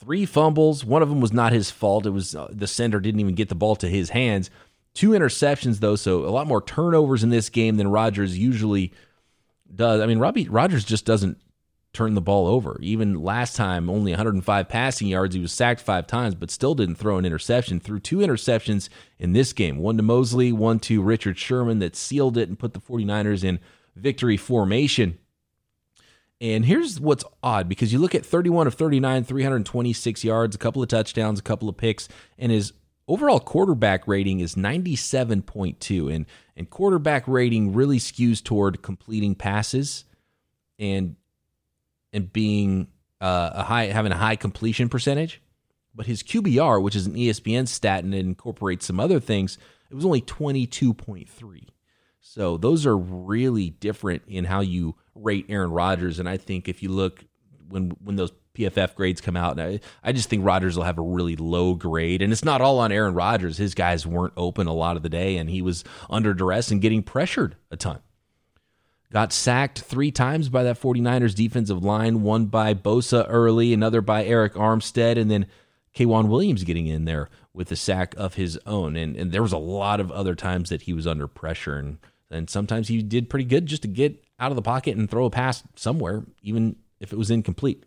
three 0.00 0.26
fumbles. 0.26 0.84
One 0.84 1.02
of 1.02 1.08
them 1.08 1.20
was 1.20 1.32
not 1.32 1.52
his 1.52 1.70
fault. 1.70 2.04
It 2.04 2.10
was 2.10 2.34
uh, 2.34 2.48
the 2.50 2.66
center 2.66 3.00
didn't 3.00 3.20
even 3.20 3.34
get 3.34 3.48
the 3.48 3.54
ball 3.54 3.76
to 3.76 3.88
his 3.88 4.10
hands. 4.10 4.50
Two 4.92 5.10
interceptions 5.10 5.78
though, 5.78 5.96
so 5.96 6.24
a 6.24 6.30
lot 6.30 6.46
more 6.46 6.60
turnovers 6.62 7.22
in 7.22 7.30
this 7.30 7.48
game 7.48 7.76
than 7.76 7.88
Rodgers 7.88 8.36
usually 8.36 8.92
does. 9.74 10.00
I 10.00 10.06
mean, 10.06 10.18
Robbie 10.18 10.48
Rogers 10.48 10.84
just 10.84 11.04
doesn't 11.04 11.38
turn 11.92 12.14
the 12.14 12.20
ball 12.20 12.46
over. 12.46 12.78
Even 12.80 13.22
last 13.22 13.56
time, 13.56 13.88
only 13.88 14.12
105 14.12 14.68
passing 14.68 15.08
yards. 15.08 15.34
He 15.34 15.40
was 15.40 15.52
sacked 15.52 15.80
five 15.80 16.06
times, 16.06 16.34
but 16.34 16.50
still 16.50 16.74
didn't 16.74 16.96
throw 16.96 17.18
an 17.18 17.24
interception. 17.24 17.80
Threw 17.80 17.98
two 17.98 18.18
interceptions 18.18 18.88
in 19.18 19.32
this 19.32 19.52
game 19.52 19.78
one 19.78 19.96
to 19.96 20.02
Mosley, 20.02 20.52
one 20.52 20.78
to 20.80 21.02
Richard 21.02 21.38
Sherman 21.38 21.78
that 21.80 21.96
sealed 21.96 22.36
it 22.36 22.48
and 22.48 22.58
put 22.58 22.74
the 22.74 22.80
49ers 22.80 23.44
in 23.44 23.58
victory 23.96 24.36
formation. 24.36 25.18
And 26.40 26.64
here's 26.64 27.00
what's 27.00 27.24
odd 27.42 27.68
because 27.68 27.92
you 27.92 27.98
look 27.98 28.14
at 28.14 28.24
31 28.24 28.68
of 28.68 28.74
39, 28.74 29.24
326 29.24 30.24
yards, 30.24 30.54
a 30.54 30.58
couple 30.58 30.82
of 30.82 30.88
touchdowns, 30.88 31.40
a 31.40 31.42
couple 31.42 31.68
of 31.68 31.76
picks, 31.76 32.08
and 32.38 32.52
his 32.52 32.72
overall 33.08 33.40
quarterback 33.40 34.06
rating 34.06 34.40
is 34.40 34.54
97.2 34.54 36.14
and 36.14 36.26
and 36.56 36.70
quarterback 36.70 37.26
rating 37.26 37.72
really 37.72 37.98
skews 37.98 38.42
toward 38.42 38.82
completing 38.82 39.34
passes 39.34 40.04
and 40.78 41.16
and 42.12 42.32
being 42.32 42.88
uh, 43.20 43.50
a 43.54 43.62
high 43.64 43.86
having 43.86 44.12
a 44.12 44.16
high 44.16 44.36
completion 44.36 44.88
percentage. 44.88 45.42
But 45.94 46.06
his 46.06 46.22
QBR 46.22 46.80
which 46.80 46.94
is 46.94 47.06
an 47.06 47.14
ESPN 47.14 47.66
stat 47.66 48.04
and 48.04 48.14
it 48.14 48.20
incorporates 48.20 48.86
some 48.86 49.00
other 49.00 49.18
things 49.18 49.58
it 49.90 49.94
was 49.94 50.04
only 50.04 50.20
22.3 50.20 51.68
so 52.20 52.58
those 52.58 52.84
are 52.84 52.96
really 52.96 53.70
different 53.70 54.22
in 54.28 54.44
how 54.44 54.60
you 54.60 54.96
rate 55.14 55.46
Aaron 55.48 55.70
Rodgers. 55.70 56.18
And 56.18 56.28
I 56.28 56.36
think 56.36 56.68
if 56.68 56.82
you 56.82 56.90
look 56.90 57.24
when 57.68 57.90
when 58.02 58.16
those 58.16 58.32
PFF 58.58 58.94
grades 58.94 59.20
come 59.20 59.36
out. 59.36 59.58
And 59.58 59.60
I, 59.60 59.80
I 60.02 60.12
just 60.12 60.28
think 60.28 60.44
Rodgers 60.44 60.76
will 60.76 60.84
have 60.84 60.98
a 60.98 61.02
really 61.02 61.36
low 61.36 61.74
grade. 61.74 62.22
And 62.22 62.32
it's 62.32 62.44
not 62.44 62.60
all 62.60 62.80
on 62.80 62.92
Aaron 62.92 63.14
Rodgers. 63.14 63.56
His 63.56 63.74
guys 63.74 64.06
weren't 64.06 64.34
open 64.36 64.66
a 64.66 64.74
lot 64.74 64.96
of 64.96 65.02
the 65.02 65.08
day, 65.08 65.36
and 65.36 65.48
he 65.48 65.62
was 65.62 65.84
under 66.10 66.34
duress 66.34 66.70
and 66.70 66.82
getting 66.82 67.02
pressured 67.02 67.56
a 67.70 67.76
ton. 67.76 68.00
Got 69.10 69.32
sacked 69.32 69.80
three 69.80 70.10
times 70.10 70.50
by 70.50 70.64
that 70.64 70.80
49ers 70.80 71.34
defensive 71.34 71.82
line, 71.82 72.22
one 72.22 72.46
by 72.46 72.74
Bosa 72.74 73.24
early, 73.28 73.72
another 73.72 74.02
by 74.02 74.24
Arik 74.24 74.52
Armstead, 74.52 75.18
and 75.18 75.30
then 75.30 75.46
K'Waun 75.96 76.28
Williams 76.28 76.64
getting 76.64 76.86
in 76.86 77.06
there 77.06 77.30
with 77.54 77.72
a 77.72 77.76
sack 77.76 78.14
of 78.18 78.34
his 78.34 78.58
own. 78.66 78.96
And, 78.96 79.16
and 79.16 79.32
there 79.32 79.42
was 79.42 79.52
a 79.52 79.58
lot 79.58 79.98
of 79.98 80.12
other 80.12 80.34
times 80.34 80.68
that 80.68 80.82
he 80.82 80.92
was 80.92 81.06
under 81.06 81.26
pressure. 81.26 81.76
And, 81.76 81.98
and 82.30 82.50
sometimes 82.50 82.88
he 82.88 83.02
did 83.02 83.30
pretty 83.30 83.46
good 83.46 83.64
just 83.64 83.82
to 83.82 83.88
get 83.88 84.22
out 84.38 84.52
of 84.52 84.56
the 84.56 84.62
pocket 84.62 84.96
and 84.96 85.10
throw 85.10 85.24
a 85.24 85.30
pass 85.30 85.62
somewhere, 85.74 86.24
even 86.42 86.76
if 87.00 87.12
it 87.12 87.18
was 87.18 87.30
incomplete. 87.30 87.84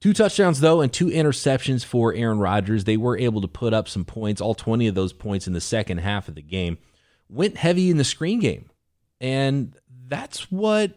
Two 0.00 0.12
touchdowns, 0.12 0.60
though, 0.60 0.80
and 0.80 0.92
two 0.92 1.06
interceptions 1.06 1.84
for 1.84 2.14
Aaron 2.14 2.38
Rodgers. 2.38 2.84
They 2.84 2.96
were 2.96 3.18
able 3.18 3.40
to 3.40 3.48
put 3.48 3.74
up 3.74 3.88
some 3.88 4.04
points, 4.04 4.40
all 4.40 4.54
20 4.54 4.86
of 4.86 4.94
those 4.94 5.12
points 5.12 5.46
in 5.46 5.54
the 5.54 5.60
second 5.60 5.98
half 5.98 6.28
of 6.28 6.36
the 6.36 6.42
game. 6.42 6.78
Went 7.28 7.56
heavy 7.56 7.90
in 7.90 7.96
the 7.96 8.04
screen 8.04 8.38
game. 8.38 8.70
And 9.20 9.74
that's 10.06 10.52
what 10.52 10.92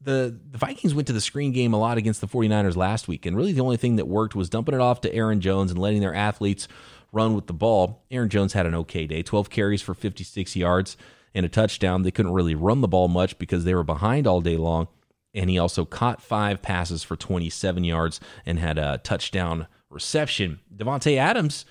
the, 0.00 0.38
the 0.50 0.58
Vikings 0.58 0.94
went 0.94 1.06
to 1.08 1.12
the 1.12 1.20
screen 1.20 1.52
game 1.52 1.72
a 1.72 1.78
lot 1.78 1.98
against 1.98 2.20
the 2.20 2.28
49ers 2.28 2.76
last 2.76 3.08
week, 3.08 3.26
and 3.26 3.36
really 3.36 3.52
the 3.52 3.62
only 3.62 3.76
thing 3.76 3.96
that 3.96 4.06
worked 4.06 4.34
was 4.34 4.50
dumping 4.50 4.74
it 4.74 4.80
off 4.80 5.00
to 5.00 5.14
Aaron 5.14 5.40
Jones 5.40 5.70
and 5.70 5.80
letting 5.80 6.00
their 6.00 6.14
athletes 6.14 6.68
run 7.10 7.34
with 7.34 7.46
the 7.46 7.52
ball. 7.52 8.04
Aaron 8.10 8.28
Jones 8.28 8.52
had 8.52 8.66
an 8.66 8.74
okay 8.74 9.06
day 9.06 9.22
12 9.22 9.50
carries 9.50 9.82
for 9.82 9.94
56 9.94 10.56
yards 10.56 10.96
and 11.34 11.46
a 11.46 11.48
touchdown. 11.48 12.02
They 12.02 12.10
couldn't 12.10 12.32
really 12.32 12.54
run 12.54 12.80
the 12.80 12.88
ball 12.88 13.08
much 13.08 13.38
because 13.38 13.64
they 13.64 13.74
were 13.74 13.82
behind 13.82 14.26
all 14.26 14.40
day 14.40 14.56
long. 14.56 14.88
And 15.34 15.50
he 15.50 15.58
also 15.58 15.84
caught 15.84 16.22
five 16.22 16.62
passes 16.62 17.02
for 17.02 17.16
27 17.16 17.82
yards 17.84 18.20
and 18.46 18.58
had 18.58 18.78
a 18.78 18.98
touchdown 18.98 19.66
reception. 19.90 20.60
Davante 20.74 21.16
Adams, 21.16 21.64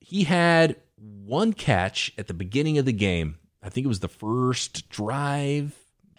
he 0.00 0.24
had 0.24 0.76
one 0.96 1.52
catch 1.52 2.12
at 2.18 2.26
the 2.26 2.34
beginning 2.34 2.78
of 2.78 2.84
the 2.84 2.92
game. 2.92 3.38
I 3.62 3.68
think 3.68 3.84
it 3.84 3.88
was 3.88 4.00
the 4.00 4.08
first 4.08 4.88
drive, 4.90 5.74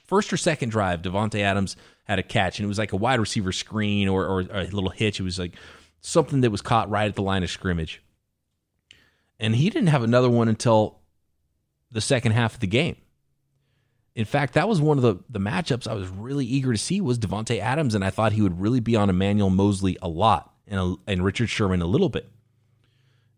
first 0.06 0.34
or 0.34 0.38
second 0.38 0.70
drive. 0.70 1.02
Davante 1.02 1.42
Adams 1.42 1.76
had 2.06 2.20
a 2.20 2.24
catch, 2.24 2.60
and 2.60 2.66
it 2.66 2.68
was 2.68 2.80
like 2.80 2.94
a 2.94 2.98
wide 2.98 3.20
receiver 3.20 3.52
screen 3.52 4.08
or, 4.08 4.26
or 4.26 4.40
a 4.52 4.66
little 4.66 4.90
hitch. 4.90 5.20
It 5.20 5.24
was 5.24 5.40
like 5.40 5.54
something 6.02 6.42
that 6.42 6.52
was 6.52 6.62
caught 6.62 6.90
right 6.90 7.08
at 7.08 7.16
the 7.16 7.22
line 7.22 7.44
of 7.44 7.50
scrimmage. 7.50 8.02
And 9.40 9.56
he 9.56 9.70
didn't 9.70 9.90
have 9.90 10.04
another 10.04 10.30
one 10.30 10.48
until 10.48 11.00
the 11.92 12.02
second 12.02 12.32
half 12.32 12.56
of 12.56 12.60
the 12.60 12.68
game. 12.68 12.98
In 14.18 14.26
fact, 14.26 14.56
that 14.56 14.68
was 14.68 14.82
one 14.82 14.98
of 14.98 15.04
the, 15.04 15.18
the 15.30 15.40
matchups 15.40 15.88
I 15.88 15.94
was 15.94 16.08
really 16.10 16.44
eager 16.44 16.72
to 16.72 16.78
see 16.78 17.02
was 17.02 17.20
Davante 17.20 17.60
Adams, 17.60 17.94
and 17.94 18.04
I 18.04 18.10
thought 18.10 18.32
he 18.32 18.42
would 18.42 18.60
really 18.60 18.80
be 18.80 18.96
on 18.96 19.12
Emmanuel 19.12 19.52
Mosley 19.52 19.96
a 20.02 20.08
lot 20.08 20.52
and, 20.66 20.80
a, 20.80 20.96
and 21.06 21.24
Richard 21.24 21.52
Sherman 21.52 21.84
a 21.84 21.86
little 21.86 22.10
bit. 22.10 22.28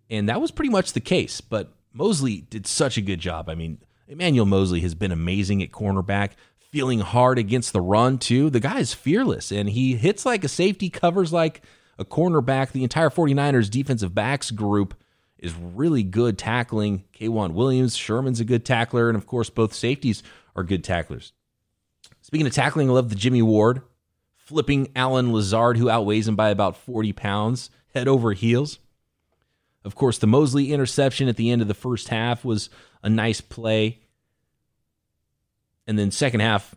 And 0.09 0.29
that 0.29 0.39
was 0.39 0.51
pretty 0.51 0.69
much 0.69 0.93
the 0.93 1.01
case, 1.01 1.41
but 1.41 1.73
Mosley 1.91 2.45
did 2.49 2.65
such 2.65 2.97
a 2.97 3.01
good 3.01 3.19
job. 3.19 3.49
I 3.49 3.55
mean, 3.55 3.79
Emmanuel 4.07 4.45
Mosley 4.45 4.79
has 4.79 4.95
been 4.95 5.11
amazing 5.11 5.61
at 5.61 5.71
cornerback, 5.71 6.31
feeling 6.71 7.01
hard 7.01 7.37
against 7.37 7.73
the 7.73 7.81
run, 7.81 8.17
too. 8.17 8.49
The 8.49 8.61
guy 8.61 8.79
is 8.79 8.93
fearless, 8.93 9.51
and 9.51 9.69
he 9.69 9.97
hits 9.97 10.25
like 10.25 10.45
a 10.45 10.47
safety, 10.47 10.89
covers 10.89 11.33
like 11.33 11.61
a 11.97 12.05
cornerback. 12.05 12.71
The 12.71 12.83
entire 12.83 13.09
49ers 13.09 13.69
defensive 13.69 14.15
backs 14.15 14.49
group 14.49 14.93
is 15.39 15.53
really 15.53 16.03
good 16.03 16.37
tackling. 16.37 17.03
K'Waun 17.19 17.51
Williams, 17.51 17.97
Sherman's 17.97 18.39
a 18.39 18.45
good 18.45 18.63
tackler, 18.63 19.09
and 19.09 19.17
of 19.17 19.27
course, 19.27 19.49
both 19.49 19.73
safeties 19.73 20.23
are 20.59 20.63
good 20.63 20.83
tacklers. 20.83 21.33
Speaking 22.21 22.45
of 22.45 22.53
tackling, 22.53 22.89
I 22.89 22.93
love 22.93 23.09
the 23.09 23.15
Jimmy 23.15 23.41
Ward 23.41 23.81
flipping 24.49 24.89
Allen 24.95 25.31
Lazard, 25.31 25.77
who 25.77 25.91
outweighs 25.91 26.27
him 26.27 26.35
by 26.35 26.49
about 26.49 26.75
40 26.75 27.13
pounds, 27.13 27.69
head 27.93 28.07
over 28.07 28.33
heels. 28.33 28.79
Of 29.85 29.93
course, 29.93 30.17
the 30.17 30.25
Mosley 30.25 30.73
interception 30.73 31.27
at 31.27 31.35
the 31.35 31.51
end 31.51 31.61
of 31.61 31.67
the 31.67 31.75
first 31.75 32.07
half 32.07 32.43
was 32.43 32.71
a 33.03 33.09
nice 33.09 33.41
play. 33.41 33.99
And 35.85 35.99
then 35.99 36.09
second 36.09 36.39
half, 36.39 36.73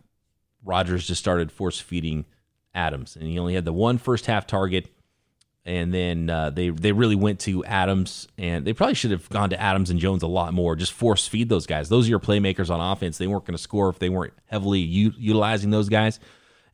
Rodgers 0.63 1.07
just 1.07 1.19
started 1.19 1.51
force 1.51 1.79
feeding 1.79 2.25
Adams, 2.75 3.15
and 3.15 3.27
he 3.27 3.39
only 3.39 3.55
had 3.55 3.65
the 3.65 3.73
one 3.73 3.97
first 3.97 4.27
half 4.27 4.45
target 4.45 4.92
and 5.65 5.93
then 5.93 6.29
uh, 6.29 6.49
they 6.49 6.69
they 6.69 6.91
really 6.91 7.15
went 7.15 7.39
to 7.41 7.63
Adams, 7.65 8.27
and 8.37 8.65
they 8.65 8.73
probably 8.73 8.95
should 8.95 9.11
have 9.11 9.29
gone 9.29 9.49
to 9.51 9.61
Adams 9.61 9.89
and 9.89 9.99
Jones 9.99 10.23
a 10.23 10.27
lot 10.27 10.53
more. 10.53 10.75
Just 10.75 10.91
force 10.91 11.27
feed 11.27 11.49
those 11.49 11.65
guys. 11.65 11.89
Those 11.89 12.07
are 12.07 12.09
your 12.09 12.19
playmakers 12.19 12.69
on 12.69 12.81
offense. 12.81 13.17
They 13.17 13.27
weren't 13.27 13.45
going 13.45 13.57
to 13.57 13.61
score 13.61 13.89
if 13.89 13.99
they 13.99 14.09
weren't 14.09 14.33
heavily 14.47 14.79
u- 14.79 15.13
utilizing 15.17 15.69
those 15.71 15.89
guys. 15.89 16.19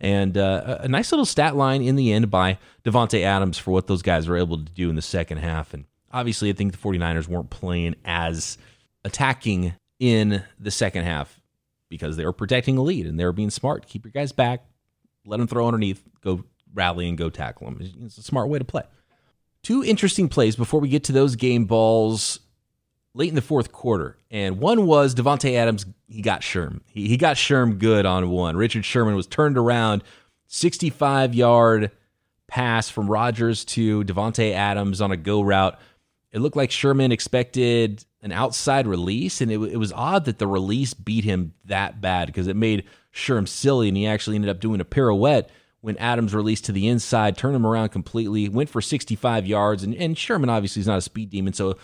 And 0.02 0.38
uh, 0.38 0.78
a 0.80 0.88
nice 0.88 1.12
little 1.12 1.26
stat 1.26 1.56
line 1.56 1.82
in 1.82 1.98
the 1.98 2.14
end 2.14 2.32
by 2.32 2.58
Davante 2.86 3.22
Adams 3.22 3.58
for 3.58 3.72
what 3.72 3.88
those 3.88 4.02
guys 4.02 4.28
were 4.28 4.38
able 4.38 4.58
to 4.58 4.72
do 4.72 4.90
in 4.90 4.96
the 4.96 5.02
second 5.02 5.40
half. 5.40 5.74
And 5.74 5.86
obviously, 6.12 6.50
I 6.50 6.54
think 6.54 6.72
the 6.72 6.78
49ers 6.78 7.28
weren't 7.28 7.50
playing 7.50 7.96
as 8.06 8.58
attacking 9.04 9.74
in 10.00 10.44
the 10.58 10.72
second 10.72 11.04
half 11.04 11.42
because 11.90 12.16
they 12.16 12.26
were 12.26 12.32
protecting 12.34 12.78
a 12.78 12.82
lead 12.82 13.06
and 13.08 13.20
they 13.20 13.26
were 13.26 13.34
being 13.34 13.50
smart. 13.50 13.88
Keep 13.88 14.06
your 14.06 14.12
guys 14.12 14.32
back, 14.32 14.64
let 15.26 15.38
them 15.38 15.48
throw 15.48 15.68
underneath, 15.68 16.02
go 16.22 16.46
rally 16.74 17.08
and 17.08 17.18
go 17.18 17.30
tackle 17.30 17.68
them. 17.68 17.80
It's 18.04 18.18
a 18.18 18.24
smart 18.24 18.50
way 18.50 18.60
to 18.60 18.66
play. 18.66 18.84
Two 19.64 19.84
interesting 19.84 20.30
plays 20.30 20.56
before 20.56 20.80
we 20.80 20.90
get 20.90 21.04
to 21.06 21.12
those 21.12 21.36
game 21.36 21.66
balls 21.66 22.40
late 23.14 23.30
in 23.30 23.36
the 23.36 23.42
fourth 23.42 23.72
quarter. 23.72 24.18
And 24.32 24.60
one 24.60 24.86
was 24.86 25.16
Davante 25.16 25.56
Adams, 25.56 25.86
he 26.08 26.22
got 26.22 26.42
Sherm. 26.42 26.82
He, 26.88 27.08
he 27.08 27.18
got 27.18 27.36
Sherm 27.36 27.78
good 27.78 28.06
on 28.06 28.30
one. 28.30 28.56
Richard 28.56 28.86
Sherman 28.86 29.16
was 29.16 29.28
turned 29.28 29.58
around, 29.58 30.04
65 30.48 31.36
yard 31.36 31.92
pass 32.48 32.90
from 32.90 33.10
Rodgers 33.10 33.64
to 33.64 34.04
Davante 34.04 34.54
Adams 34.54 35.02
on 35.02 35.12
a 35.12 35.18
go 35.18 35.42
route. 35.42 35.80
It 36.32 36.40
looked 36.40 36.56
like 36.56 36.72
Sherman 36.72 37.12
expected 37.12 38.06
an 38.22 38.32
outside 38.32 38.86
release, 38.86 39.42
and 39.42 39.52
it, 39.52 39.60
it 39.60 39.78
was 39.78 39.94
odd 39.94 40.26
that 40.26 40.40
the 40.40 40.48
release 40.48 40.94
beat 40.94 41.24
him 41.24 41.54
that 41.66 42.02
bad 42.02 42.28
because 42.28 42.48
it 42.48 42.56
made 42.56 42.86
Sherm 43.14 43.48
silly, 43.48 43.88
and 43.88 43.98
he 43.98 44.06
actually 44.06 44.36
ended 44.36 44.50
up 44.50 44.60
doing 44.60 44.82
a 44.82 44.86
pirouette 44.86 45.50
when 45.82 45.98
Adams 45.98 46.34
released 46.34 46.66
to 46.66 46.72
the 46.72 46.88
inside, 46.88 47.38
turned 47.38 47.56
him 47.56 47.66
around 47.66 47.90
completely, 47.90 48.50
went 48.50 48.70
for 48.70 48.82
65 48.82 49.48
yards. 49.48 49.84
And, 49.84 49.96
and 49.96 50.18
Sherman 50.18 50.50
obviously 50.50 50.82
is 50.82 50.88
not 50.88 50.98
a 50.98 51.02
speed 51.02 51.30
demon, 51.30 51.54
so 51.54 51.78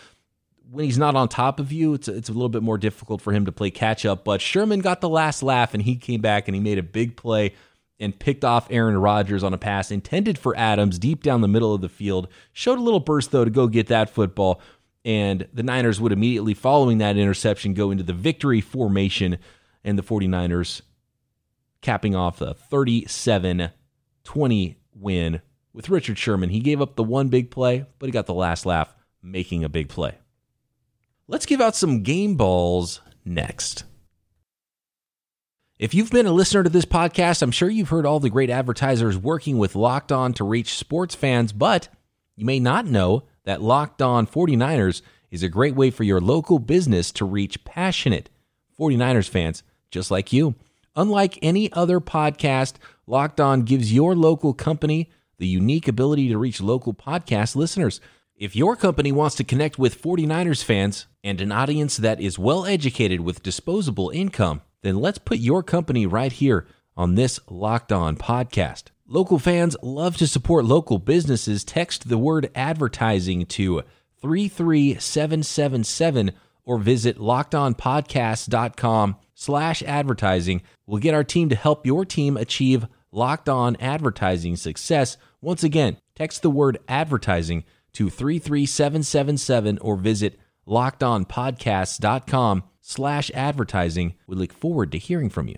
when 0.71 0.85
he's 0.85 0.97
not 0.97 1.15
on 1.15 1.27
top 1.27 1.59
of 1.59 1.71
you, 1.71 1.93
it's 1.93 2.07
a, 2.07 2.15
it's 2.15 2.29
a 2.29 2.33
little 2.33 2.49
bit 2.49 2.63
more 2.63 2.77
difficult 2.77 3.21
for 3.21 3.31
him 3.31 3.45
to 3.45 3.51
play 3.51 3.69
catch 3.69 4.05
up. 4.05 4.23
But 4.23 4.41
Sherman 4.41 4.79
got 4.79 5.01
the 5.01 5.09
last 5.09 5.43
laugh, 5.43 5.73
and 5.73 5.83
he 5.83 5.95
came 5.95 6.21
back 6.21 6.47
and 6.47 6.55
he 6.55 6.61
made 6.61 6.77
a 6.77 6.83
big 6.83 7.15
play 7.15 7.53
and 7.99 8.17
picked 8.17 8.43
off 8.43 8.67
Aaron 8.69 8.97
Rodgers 8.97 9.43
on 9.43 9.53
a 9.53 9.57
pass 9.57 9.91
intended 9.91 10.37
for 10.37 10.57
Adams 10.57 10.99
deep 10.99 11.23
down 11.23 11.41
the 11.41 11.47
middle 11.47 11.73
of 11.73 11.81
the 11.81 11.89
field. 11.89 12.27
Showed 12.51 12.77
a 12.79 12.81
little 12.81 12.99
burst 12.99 13.31
though 13.31 13.45
to 13.45 13.51
go 13.51 13.67
get 13.67 13.87
that 13.87 14.09
football. 14.09 14.61
And 15.05 15.47
the 15.53 15.63
Niners 15.63 16.01
would 16.01 16.11
immediately, 16.11 16.55
following 16.55 16.97
that 16.97 17.15
interception, 17.15 17.75
go 17.75 17.91
into 17.91 18.03
the 18.03 18.11
victory 18.11 18.59
formation, 18.59 19.37
and 19.83 19.99
the 19.99 20.03
49ers 20.03 20.81
capping 21.81 22.15
off 22.15 22.41
a 22.41 22.55
37 22.55 23.69
20 24.25 24.77
win 24.93 25.41
with 25.73 25.89
Richard 25.89 26.17
Sherman. 26.17 26.49
He 26.49 26.59
gave 26.59 26.81
up 26.81 26.95
the 26.95 27.03
one 27.03 27.29
big 27.29 27.49
play, 27.49 27.85
but 27.99 28.07
he 28.07 28.11
got 28.11 28.25
the 28.25 28.33
last 28.33 28.65
laugh 28.65 28.93
making 29.21 29.63
a 29.63 29.69
big 29.69 29.89
play. 29.89 30.15
Let's 31.27 31.45
give 31.45 31.61
out 31.61 31.75
some 31.75 32.03
game 32.03 32.35
balls 32.35 33.01
next. 33.23 33.85
If 35.77 35.93
you've 35.93 36.11
been 36.11 36.27
a 36.27 36.31
listener 36.31 36.63
to 36.63 36.69
this 36.69 36.85
podcast, 36.85 37.41
I'm 37.41 37.51
sure 37.51 37.69
you've 37.69 37.89
heard 37.89 38.05
all 38.05 38.19
the 38.19 38.29
great 38.29 38.49
advertisers 38.49 39.17
working 39.17 39.57
with 39.57 39.75
Locked 39.75 40.11
On 40.11 40.31
to 40.33 40.43
reach 40.45 40.75
sports 40.75 41.15
fans, 41.15 41.51
but 41.51 41.89
you 42.35 42.45
may 42.45 42.59
not 42.59 42.85
know 42.85 43.23
that 43.43 43.61
Locked 43.61 44.01
On 44.01 44.25
49ers 44.25 45.01
is 45.31 45.43
a 45.43 45.49
great 45.49 45.75
way 45.75 45.89
for 45.89 46.03
your 46.03 46.21
local 46.21 46.59
business 46.59 47.11
to 47.13 47.25
reach 47.25 47.65
passionate 47.65 48.29
49ers 48.79 49.27
fans 49.27 49.63
just 49.91 50.11
like 50.11 50.31
you. 50.31 50.55
Unlike 50.95 51.39
any 51.41 51.71
other 51.73 51.99
podcast, 51.99 52.75
Locked 53.07 53.39
On 53.39 53.61
gives 53.61 53.93
your 53.93 54.15
local 54.15 54.53
company 54.53 55.11
the 55.37 55.47
unique 55.47 55.87
ability 55.87 56.29
to 56.29 56.37
reach 56.37 56.61
local 56.61 56.93
podcast 56.93 57.55
listeners. 57.55 58.01
If 58.35 58.55
your 58.55 58.75
company 58.75 59.11
wants 59.11 59.35
to 59.35 59.43
connect 59.43 59.77
with 59.77 60.01
49ers 60.01 60.63
fans 60.63 61.05
and 61.23 61.39
an 61.39 61.51
audience 61.51 61.97
that 61.97 62.19
is 62.19 62.39
well 62.39 62.65
educated 62.65 63.21
with 63.21 63.43
disposable 63.43 64.09
income, 64.09 64.61
then 64.81 64.97
let's 64.97 65.19
put 65.19 65.37
your 65.37 65.63
company 65.63 66.05
right 66.05 66.31
here 66.31 66.67
on 66.97 67.15
this 67.15 67.39
Locked 67.49 67.91
On 67.91 68.17
podcast. 68.17 68.85
Local 69.07 69.37
fans 69.37 69.77
love 69.83 70.17
to 70.17 70.27
support 70.27 70.65
local 70.65 70.97
businesses. 70.97 71.63
Text 71.63 72.09
the 72.09 72.17
word 72.17 72.49
advertising 72.55 73.45
to 73.45 73.83
33777 74.21 76.31
or 76.63 76.79
visit 76.79 77.19
lockedonpodcast.com 77.19 79.15
slash 79.35 79.83
advertising. 79.83 80.63
We'll 80.87 80.99
get 80.99 81.13
our 81.13 81.23
team 81.23 81.49
to 81.49 81.55
help 81.55 81.85
your 81.85 82.05
team 82.05 82.37
achieve 82.37 82.87
locked 83.15 83.49
on 83.49 83.75
advertising 83.77 84.55
success. 84.55 85.17
Once 85.41 85.63
again, 85.63 85.97
text 86.15 86.41
the 86.41 86.49
word 86.49 86.77
advertising 86.87 87.63
to 87.93 88.09
33777 88.09 89.77
or 89.79 89.95
visit 89.95 90.37
lockedonpodcasts.com 90.67 92.63
slash 92.81 93.31
advertising. 93.33 94.15
We 94.27 94.35
look 94.35 94.53
forward 94.53 94.91
to 94.91 94.97
hearing 94.97 95.29
from 95.29 95.47
you. 95.47 95.57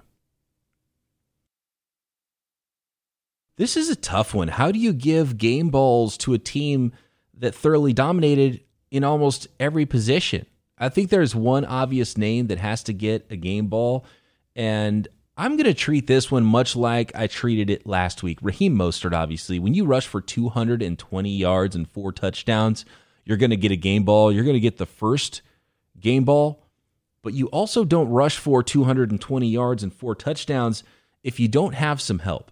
This 3.58 3.76
is 3.76 3.90
a 3.90 3.96
tough 3.96 4.36
one. 4.36 4.50
How 4.50 4.72
do 4.72 4.78
you 4.78 4.94
give 4.94 5.38
game 5.38 5.70
balls 5.70 6.16
to 6.20 6.36
a 6.36 6.40
team 6.40 6.92
that 7.34 7.56
thoroughly 7.56 7.92
dominated 7.92 8.62
in 8.92 9.04
almost 9.04 9.48
every 9.60 9.88
position? 9.88 10.46
I 10.78 10.90
think 10.90 11.10
there's 11.10 11.34
one 11.34 11.66
obvious 11.66 12.18
name 12.18 12.48
that 12.48 12.60
has 12.60 12.84
to 12.84 12.94
get 12.94 13.26
a 13.32 13.36
game 13.36 13.66
ball, 13.66 14.06
and 14.56 15.08
I'm 15.40 15.56
going 15.56 15.66
to 15.66 15.76
treat 15.76 16.08
this 16.08 16.32
one 16.32 16.44
much 16.44 16.76
like 16.76 17.12
I 17.14 17.28
treated 17.28 17.70
it 17.70 17.86
last 17.86 18.24
week. 18.24 18.40
Raheem 18.42 18.76
Mostert, 18.76 19.14
obviously, 19.14 19.60
when 19.60 19.76
you 19.76 19.86
rush 19.86 20.08
for 20.08 20.20
220 20.20 21.30
yards 21.30 21.76
and 21.76 21.88
four 21.88 22.12
touchdowns, 22.12 22.86
you're 23.24 23.38
going 23.38 23.52
to 23.52 23.56
get 23.56 23.72
a 23.72 23.76
game 23.76 24.04
ball. 24.04 24.32
You're 24.32 24.44
going 24.44 24.56
to 24.56 24.60
get 24.60 24.78
the 24.78 24.88
first 24.88 25.44
game 26.00 26.24
ball, 26.24 26.64
but 27.22 27.34
you 27.34 27.46
also 27.48 27.86
don't 27.86 28.10
rush 28.10 28.38
for 28.38 28.64
220 28.64 29.48
yards 29.48 29.84
and 29.84 29.94
four 29.94 30.16
touchdowns 30.16 30.84
if 31.24 31.40
you 31.40 31.48
don't 31.48 31.76
have 31.76 32.02
some 32.02 32.20
help. 32.20 32.52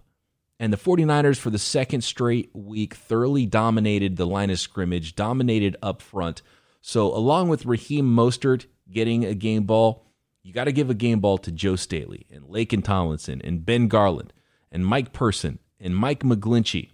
And 0.60 0.72
the 0.72 0.78
49ers, 0.78 1.38
for 1.38 1.50
the 1.50 1.58
second 1.58 2.02
straight 2.02 2.50
week, 2.54 2.94
thoroughly 2.94 3.46
dominated 3.46 4.16
the 4.16 4.26
line 4.28 4.50
of 4.50 4.60
scrimmage, 4.60 5.16
dominated 5.16 5.76
up 5.82 6.00
front. 6.00 6.40
So, 6.82 7.12
along 7.12 7.48
with 7.48 7.66
Raheem 7.66 8.06
Mostert 8.06 8.66
getting 8.88 9.24
a 9.24 9.34
game 9.34 9.64
ball, 9.64 10.05
you 10.46 10.52
got 10.52 10.64
to 10.64 10.72
give 10.72 10.88
a 10.88 10.94
game 10.94 11.18
ball 11.18 11.38
to 11.38 11.50
Joe 11.50 11.74
Staley 11.74 12.24
and 12.30 12.44
Laken 12.44 12.84
Tomlinson 12.84 13.40
and 13.42 13.66
Ben 13.66 13.88
Garland. 13.88 14.32
and 14.70 14.86
Mike 14.86 15.12
Person 15.12 15.58
and 15.80 15.96
Mike 15.96 16.20
McGlinchey 16.20 16.90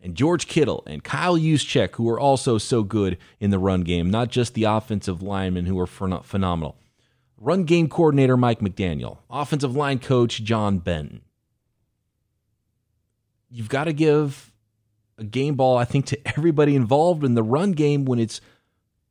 and 0.00 0.16
George 0.16 0.48
Kittle 0.48 0.82
and 0.86 1.04
Kyle 1.04 1.36
Juszczyk, 1.36 1.94
who 1.94 2.08
are 2.08 2.18
also 2.18 2.58
so 2.58 2.82
good 2.82 3.18
in 3.38 3.50
the 3.50 3.58
run 3.58 3.82
game, 3.82 4.10
not 4.10 4.30
just 4.30 4.54
the 4.54 4.64
offensive 4.64 5.22
linemen 5.22 5.66
who 5.66 5.78
are 5.78 5.86
phenomenal. 5.86 6.76
Run 7.38 7.64
game 7.64 7.88
coordinator 7.88 8.36
Mike 8.36 8.60
McDaniel, 8.60 9.18
offensive 9.30 9.76
line 9.76 10.00
coach 10.00 10.42
John 10.42 10.78
Benton. 10.78 11.22
You've 13.48 13.68
got 13.68 13.84
to 13.84 13.92
give 13.92 14.52
a 15.18 15.24
game 15.24 15.54
ball, 15.54 15.76
I 15.76 15.84
think, 15.84 16.06
to 16.06 16.18
everybody 16.26 16.74
involved 16.74 17.22
in 17.22 17.34
the 17.34 17.42
run 17.44 17.72
game 17.72 18.04
when 18.04 18.18
it's 18.18 18.40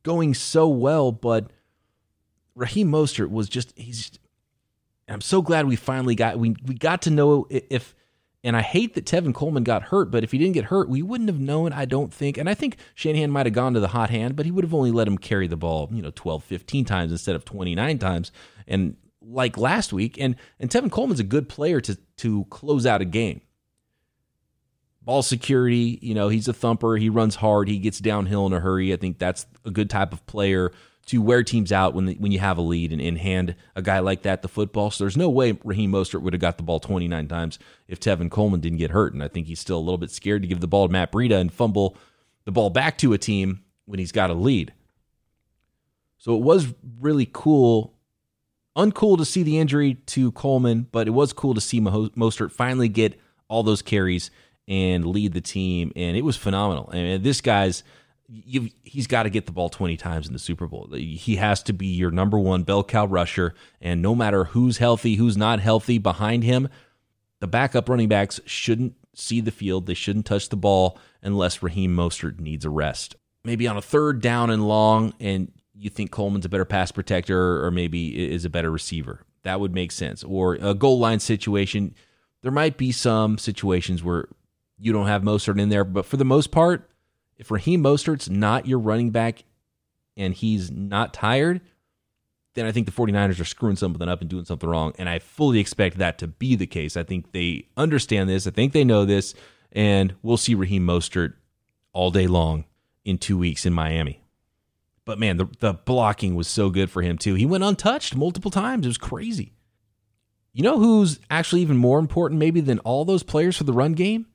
going 0.02 0.34
so 0.34 0.68
well. 0.68 1.10
But 1.10 1.50
Raheem 2.54 2.90
Mostert 2.90 3.30
was 3.30 3.48
just, 3.48 3.72
he's, 3.76 4.12
I'm 5.08 5.20
so 5.20 5.42
glad 5.42 5.66
we 5.66 5.76
finally 5.76 6.14
got, 6.14 6.38
we, 6.38 6.56
we 6.64 6.74
got 6.74 7.02
to 7.02 7.10
know 7.10 7.46
if, 7.50 7.94
and 8.42 8.56
I 8.56 8.62
hate 8.62 8.94
that 8.94 9.06
Tevin 9.06 9.34
Coleman 9.34 9.64
got 9.64 9.84
hurt, 9.84 10.10
but 10.10 10.22
if 10.22 10.32
he 10.32 10.38
didn't 10.38 10.52
get 10.52 10.66
hurt, 10.66 10.88
we 10.88 11.00
wouldn't 11.00 11.30
have 11.30 11.40
known, 11.40 11.72
I 11.72 11.86
don't 11.86 12.12
think. 12.12 12.36
And 12.36 12.48
I 12.48 12.54
think 12.54 12.76
Shanahan 12.94 13.30
might 13.30 13.46
have 13.46 13.54
gone 13.54 13.72
to 13.72 13.80
the 13.80 13.88
hot 13.88 14.10
hand, 14.10 14.36
but 14.36 14.44
he 14.44 14.52
would 14.52 14.64
have 14.64 14.74
only 14.74 14.90
let 14.90 15.08
him 15.08 15.16
carry 15.16 15.46
the 15.46 15.56
ball, 15.56 15.88
you 15.90 16.02
know, 16.02 16.12
12, 16.14 16.44
15 16.44 16.84
times 16.84 17.10
instead 17.10 17.36
of 17.36 17.46
29 17.46 17.98
times. 17.98 18.32
And 18.68 18.96
like 19.26 19.56
last 19.56 19.92
week, 19.92 20.18
and 20.20 20.36
and 20.60 20.70
Tevin 20.70 20.90
Coleman's 20.90 21.20
a 21.20 21.24
good 21.24 21.48
player 21.48 21.80
to 21.80 21.96
to 22.18 22.44
close 22.50 22.86
out 22.86 23.00
a 23.00 23.06
game. 23.06 23.40
Ball 25.02 25.22
security, 25.22 25.98
you 26.00 26.14
know, 26.14 26.28
he's 26.28 26.48
a 26.48 26.52
thumper, 26.52 26.96
he 26.96 27.10
runs 27.10 27.36
hard, 27.36 27.68
he 27.68 27.78
gets 27.78 27.98
downhill 27.98 28.46
in 28.46 28.52
a 28.52 28.60
hurry. 28.60 28.92
I 28.92 28.96
think 28.96 29.18
that's 29.18 29.46
a 29.64 29.70
good 29.70 29.90
type 29.90 30.12
of 30.12 30.24
player 30.26 30.72
to 31.06 31.20
wear 31.20 31.42
teams 31.42 31.72
out 31.72 31.94
when 31.94 32.06
the, 32.06 32.14
when 32.14 32.32
you 32.32 32.38
have 32.38 32.58
a 32.58 32.62
lead 32.62 32.92
and, 32.92 33.00
and 33.00 33.18
hand 33.18 33.54
a 33.76 33.82
guy 33.82 33.98
like 33.98 34.22
that 34.22 34.42
the 34.42 34.48
football. 34.48 34.90
So 34.90 35.04
there's 35.04 35.16
no 35.16 35.28
way 35.28 35.58
Raheem 35.64 35.92
Mostert 35.92 36.22
would 36.22 36.32
have 36.32 36.40
got 36.40 36.56
the 36.56 36.62
ball 36.62 36.80
29 36.80 37.28
times 37.28 37.58
if 37.88 38.00
Tevin 38.00 38.30
Coleman 38.30 38.60
didn't 38.60 38.78
get 38.78 38.90
hurt. 38.90 39.12
And 39.12 39.22
I 39.22 39.28
think 39.28 39.46
he's 39.46 39.60
still 39.60 39.78
a 39.78 39.80
little 39.80 39.98
bit 39.98 40.10
scared 40.10 40.42
to 40.42 40.48
give 40.48 40.60
the 40.60 40.66
ball 40.66 40.86
to 40.86 40.92
Matt 40.92 41.12
Breida 41.12 41.40
and 41.40 41.52
fumble 41.52 41.96
the 42.44 42.52
ball 42.52 42.70
back 42.70 42.98
to 42.98 43.12
a 43.12 43.18
team 43.18 43.62
when 43.84 43.98
he's 43.98 44.12
got 44.12 44.30
a 44.30 44.34
lead. 44.34 44.72
So 46.18 46.34
it 46.34 46.42
was 46.42 46.68
really 47.00 47.28
cool. 47.30 47.92
Uncool 48.76 49.18
to 49.18 49.24
see 49.24 49.42
the 49.42 49.58
injury 49.58 49.94
to 50.06 50.32
Coleman, 50.32 50.88
but 50.90 51.06
it 51.06 51.12
was 51.12 51.32
cool 51.32 51.54
to 51.54 51.60
see 51.60 51.80
Mostert 51.80 52.50
finally 52.50 52.88
get 52.88 53.20
all 53.48 53.62
those 53.62 53.82
carries 53.82 54.30
and 54.66 55.04
lead 55.04 55.32
the 55.32 55.40
team. 55.40 55.92
And 55.94 56.16
it 56.16 56.22
was 56.22 56.36
phenomenal. 56.36 56.90
And 56.90 57.22
this 57.22 57.40
guy's 57.40 57.84
you 58.28 58.70
he's 58.82 59.06
got 59.06 59.24
to 59.24 59.30
get 59.30 59.46
the 59.46 59.52
ball 59.52 59.68
20 59.68 59.96
times 59.96 60.26
in 60.26 60.32
the 60.32 60.38
Super 60.38 60.66
Bowl. 60.66 60.88
He 60.92 61.36
has 61.36 61.62
to 61.64 61.72
be 61.72 61.86
your 61.86 62.10
number 62.10 62.38
one 62.38 62.62
bell 62.62 62.82
cow 62.82 63.06
rusher. 63.06 63.54
And 63.80 64.00
no 64.00 64.14
matter 64.14 64.44
who's 64.44 64.78
healthy, 64.78 65.16
who's 65.16 65.36
not 65.36 65.60
healthy 65.60 65.98
behind 65.98 66.44
him, 66.44 66.68
the 67.40 67.46
backup 67.46 67.88
running 67.88 68.08
backs 68.08 68.40
shouldn't 68.46 68.94
see 69.14 69.40
the 69.40 69.50
field. 69.50 69.86
They 69.86 69.94
shouldn't 69.94 70.26
touch 70.26 70.48
the 70.48 70.56
ball 70.56 70.98
unless 71.22 71.62
Raheem 71.62 71.94
Mostert 71.94 72.40
needs 72.40 72.64
a 72.64 72.70
rest. 72.70 73.16
Maybe 73.44 73.68
on 73.68 73.76
a 73.76 73.82
third 73.82 74.22
down 74.22 74.50
and 74.50 74.66
long, 74.66 75.12
and 75.20 75.52
you 75.74 75.90
think 75.90 76.10
Coleman's 76.10 76.46
a 76.46 76.48
better 76.48 76.64
pass 76.64 76.90
protector 76.92 77.64
or 77.64 77.70
maybe 77.70 78.30
is 78.32 78.44
a 78.44 78.50
better 78.50 78.70
receiver. 78.70 79.20
That 79.42 79.60
would 79.60 79.74
make 79.74 79.92
sense. 79.92 80.24
Or 80.24 80.54
a 80.54 80.72
goal 80.72 80.98
line 80.98 81.20
situation. 81.20 81.94
There 82.42 82.52
might 82.52 82.78
be 82.78 82.92
some 82.92 83.36
situations 83.36 84.02
where 84.02 84.28
you 84.78 84.92
don't 84.92 85.06
have 85.06 85.22
Mostert 85.22 85.60
in 85.60 85.68
there, 85.68 85.84
but 85.84 86.06
for 86.06 86.16
the 86.16 86.24
most 86.24 86.50
part, 86.50 86.90
if 87.36 87.50
Raheem 87.50 87.82
Mostert's 87.82 88.30
not 88.30 88.66
your 88.66 88.78
running 88.78 89.10
back 89.10 89.44
and 90.16 90.34
he's 90.34 90.70
not 90.70 91.12
tired, 91.12 91.60
then 92.54 92.66
I 92.66 92.72
think 92.72 92.86
the 92.86 92.92
49ers 92.92 93.40
are 93.40 93.44
screwing 93.44 93.76
something 93.76 94.08
up 94.08 94.20
and 94.20 94.30
doing 94.30 94.44
something 94.44 94.68
wrong. 94.68 94.92
And 94.98 95.08
I 95.08 95.18
fully 95.18 95.58
expect 95.58 95.98
that 95.98 96.18
to 96.18 96.28
be 96.28 96.54
the 96.54 96.66
case. 96.66 96.96
I 96.96 97.02
think 97.02 97.32
they 97.32 97.66
understand 97.76 98.28
this. 98.28 98.46
I 98.46 98.50
think 98.50 98.72
they 98.72 98.84
know 98.84 99.04
this. 99.04 99.34
And 99.72 100.14
we'll 100.22 100.36
see 100.36 100.54
Raheem 100.54 100.86
Mostert 100.86 101.34
all 101.92 102.12
day 102.12 102.28
long 102.28 102.64
in 103.04 103.18
two 103.18 103.36
weeks 103.36 103.66
in 103.66 103.72
Miami. 103.72 104.22
But 105.04 105.18
man, 105.18 105.36
the, 105.36 105.46
the 105.58 105.74
blocking 105.74 106.34
was 106.34 106.48
so 106.48 106.70
good 106.70 106.90
for 106.90 107.02
him, 107.02 107.18
too. 107.18 107.34
He 107.34 107.44
went 107.44 107.64
untouched 107.64 108.16
multiple 108.16 108.50
times. 108.50 108.86
It 108.86 108.88
was 108.88 108.98
crazy. 108.98 109.52
You 110.52 110.62
know 110.62 110.78
who's 110.78 111.18
actually 111.28 111.62
even 111.62 111.76
more 111.76 111.98
important, 111.98 112.38
maybe, 112.38 112.60
than 112.60 112.78
all 112.80 113.04
those 113.04 113.24
players 113.24 113.56
for 113.56 113.64
the 113.64 113.72
run 113.72 113.94
game? 113.94 114.26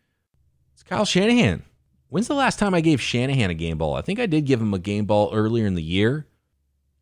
It's 0.73 0.83
Kyle 0.83 1.05
Shanahan. 1.05 1.63
When's 2.09 2.27
the 2.27 2.33
last 2.33 2.57
time 2.57 2.73
I 2.73 2.81
gave 2.81 2.99
Shanahan 2.99 3.51
a 3.51 3.55
game 3.55 3.77
ball? 3.77 3.93
I 3.93 4.01
think 4.01 4.19
I 4.19 4.25
did 4.25 4.45
give 4.45 4.59
him 4.59 4.73
a 4.73 4.79
game 4.79 5.05
ball 5.05 5.29
earlier 5.31 5.67
in 5.67 5.75
the 5.75 5.83
year. 5.83 6.27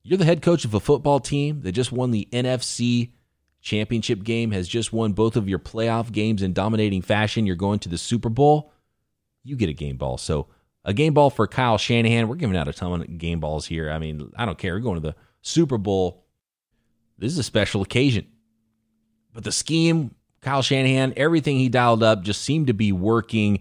You're 0.04 0.17
the 0.17 0.26
head 0.26 0.41
coach 0.41 0.65
of 0.65 0.74
a 0.74 0.80
football 0.80 1.20
team 1.20 1.62
that 1.62 1.72
just 1.72 1.91
won 1.91 2.12
the 2.12 2.28
NFC 2.32 3.12
championship 3.62 4.24
game, 4.24 4.52
has 4.52 4.67
just 4.67 4.93
won 4.93 5.13
both 5.13 5.36
of 5.36 5.50
your 5.50 5.60
playoff 5.60 6.12
games 6.12 6.41
in 6.41 6.54
dominating 6.54 7.02
fashion. 7.02 7.46
You're 7.46 7.56
going 7.56 7.80
to 7.80 7.89
the 7.89 7.98
Super 7.98 8.30
Bowl. 8.30 8.74
You 9.43 9.56
get 9.56 9.70
a 9.70 9.74
game 9.74 9.98
ball. 9.98 10.17
So, 10.17 10.48
a 10.84 10.93
game 10.93 11.13
ball 11.13 11.30
for 11.30 11.48
Kyle 11.48 11.78
Shanahan. 11.78 12.28
We're 12.28 12.36
giving 12.36 12.56
out 12.56 12.67
a 12.67 12.74
ton 12.74 13.02
of 13.02 13.17
game 13.17 13.39
balls 13.39 13.65
here. 13.65 13.89
I 13.89 14.00
mean, 14.00 14.32
I 14.38 14.46
don't 14.46 14.58
care. 14.58 14.74
We're 14.74 14.80
going 14.80 15.02
to 15.02 15.08
the 15.08 15.15
Super 15.41 15.78
Bowl. 15.78 16.26
This 17.17 17.32
is 17.32 17.39
a 17.39 17.43
special 17.43 17.82
occasion. 17.82 18.28
But 19.34 19.43
the 19.43 19.52
scheme, 19.52 20.15
Kyle 20.41 20.62
Shanahan, 20.62 21.13
everything 21.17 21.58
he 21.60 21.70
dialed 21.70 22.04
up 22.04 22.24
just 22.24 22.41
seemed 22.41 22.67
to 22.67 22.74
be 22.74 22.91
working 22.91 23.60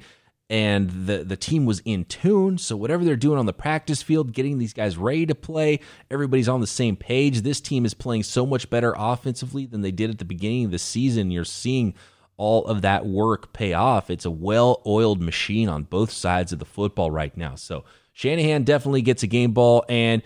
and 0.48 0.88
the 1.06 1.24
the 1.24 1.36
team 1.36 1.66
was 1.66 1.80
in 1.84 2.04
tune. 2.04 2.58
So 2.58 2.76
whatever 2.76 3.04
they're 3.04 3.16
doing 3.16 3.38
on 3.38 3.46
the 3.46 3.52
practice 3.52 4.02
field, 4.02 4.32
getting 4.32 4.58
these 4.58 4.72
guys 4.72 4.96
ready 4.96 5.26
to 5.26 5.34
play, 5.34 5.80
everybody's 6.10 6.48
on 6.48 6.60
the 6.60 6.66
same 6.66 6.96
page. 6.96 7.42
This 7.42 7.60
team 7.60 7.84
is 7.84 7.94
playing 7.94 8.22
so 8.22 8.46
much 8.46 8.70
better 8.70 8.94
offensively 8.96 9.66
than 9.66 9.80
they 9.80 9.90
did 9.90 10.10
at 10.10 10.18
the 10.18 10.24
beginning 10.24 10.66
of 10.66 10.70
the 10.70 10.78
season. 10.78 11.30
You're 11.30 11.44
seeing 11.44 11.94
all 12.36 12.66
of 12.66 12.82
that 12.82 13.06
work 13.06 13.52
pay 13.52 13.72
off. 13.72 14.10
It's 14.10 14.26
a 14.26 14.30
well-oiled 14.30 15.22
machine 15.22 15.70
on 15.70 15.84
both 15.84 16.10
sides 16.10 16.52
of 16.52 16.58
the 16.58 16.66
football 16.66 17.10
right 17.10 17.34
now. 17.34 17.54
So 17.54 17.84
Shanahan 18.12 18.62
definitely 18.64 19.02
gets 19.02 19.22
a 19.22 19.26
game 19.26 19.52
ball 19.52 19.84
and 19.88 20.22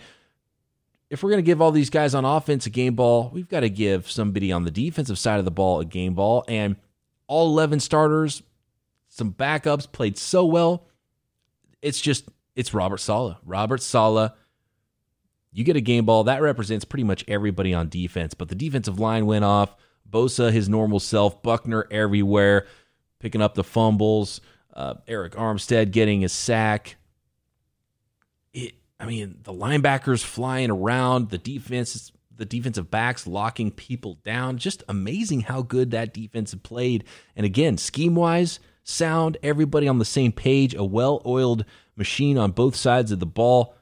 if 1.09 1.21
we're 1.21 1.29
going 1.29 1.43
to 1.43 1.45
give 1.45 1.61
all 1.61 1.71
these 1.73 1.89
guys 1.89 2.15
on 2.15 2.23
offense 2.23 2.65
a 2.65 2.69
game 2.69 2.95
ball, 2.95 3.29
we've 3.33 3.49
got 3.49 3.59
to 3.59 3.69
give 3.69 4.09
somebody 4.09 4.49
on 4.49 4.63
the 4.63 4.71
defensive 4.71 5.19
side 5.19 5.39
of 5.39 5.45
the 5.45 5.51
ball 5.51 5.81
a 5.81 5.85
game 5.85 6.13
ball 6.13 6.45
and 6.47 6.77
all 7.27 7.47
11 7.47 7.81
starters 7.81 8.41
some 9.11 9.33
backups, 9.33 9.91
played 9.91 10.17
so 10.17 10.45
well. 10.45 10.87
It's 11.81 11.99
just, 11.99 12.29
it's 12.55 12.73
Robert 12.73 12.99
Saleh. 12.99 13.35
Robert 13.45 13.81
Saleh, 13.81 14.31
you 15.51 15.65
get 15.65 15.75
a 15.75 15.81
game 15.81 16.05
ball. 16.05 16.23
That 16.23 16.41
represents 16.41 16.85
pretty 16.85 17.03
much 17.03 17.25
everybody 17.27 17.73
on 17.73 17.89
defense, 17.89 18.33
but 18.33 18.47
the 18.47 18.55
defensive 18.55 18.99
line 18.99 19.25
went 19.25 19.43
off. 19.43 19.75
Bosa, 20.09 20.51
his 20.51 20.69
normal 20.69 20.99
self, 20.99 21.43
Buckner 21.43 21.87
everywhere, 21.91 22.67
picking 23.19 23.41
up 23.41 23.53
the 23.53 23.63
fumbles. 23.65 24.39
Uh, 24.73 24.95
Arik 25.07 25.31
Armstead 25.31 25.91
getting 25.91 26.23
a 26.23 26.29
sack. 26.29 26.95
It, 28.53 28.75
I 28.97 29.05
mean, 29.05 29.39
the 29.43 29.53
linebackers 29.53 30.23
flying 30.23 30.71
around, 30.71 31.31
the 31.31 31.37
defense, 31.37 32.13
the 32.33 32.45
defensive 32.45 32.89
backs 32.89 33.27
locking 33.27 33.71
people 33.71 34.19
down. 34.23 34.57
Just 34.57 34.83
amazing 34.87 35.41
how 35.41 35.63
good 35.63 35.91
that 35.91 36.13
defense 36.13 36.55
played. 36.55 37.03
And 37.35 37.45
again, 37.45 37.77
scheme 37.77 38.15
wise, 38.15 38.61
sound, 38.83 39.37
everybody 39.43 39.87
on 39.87 39.99
the 39.99 40.05
same 40.05 40.31
page, 40.31 40.73
a 40.73 40.83
well 40.83 41.21
oiled 41.25 41.65
machine 41.95 42.37
on 42.37 42.51
both 42.51 42.75
sides 42.75 43.11
of 43.11 43.19
the 43.19 43.25
ball. 43.25 43.75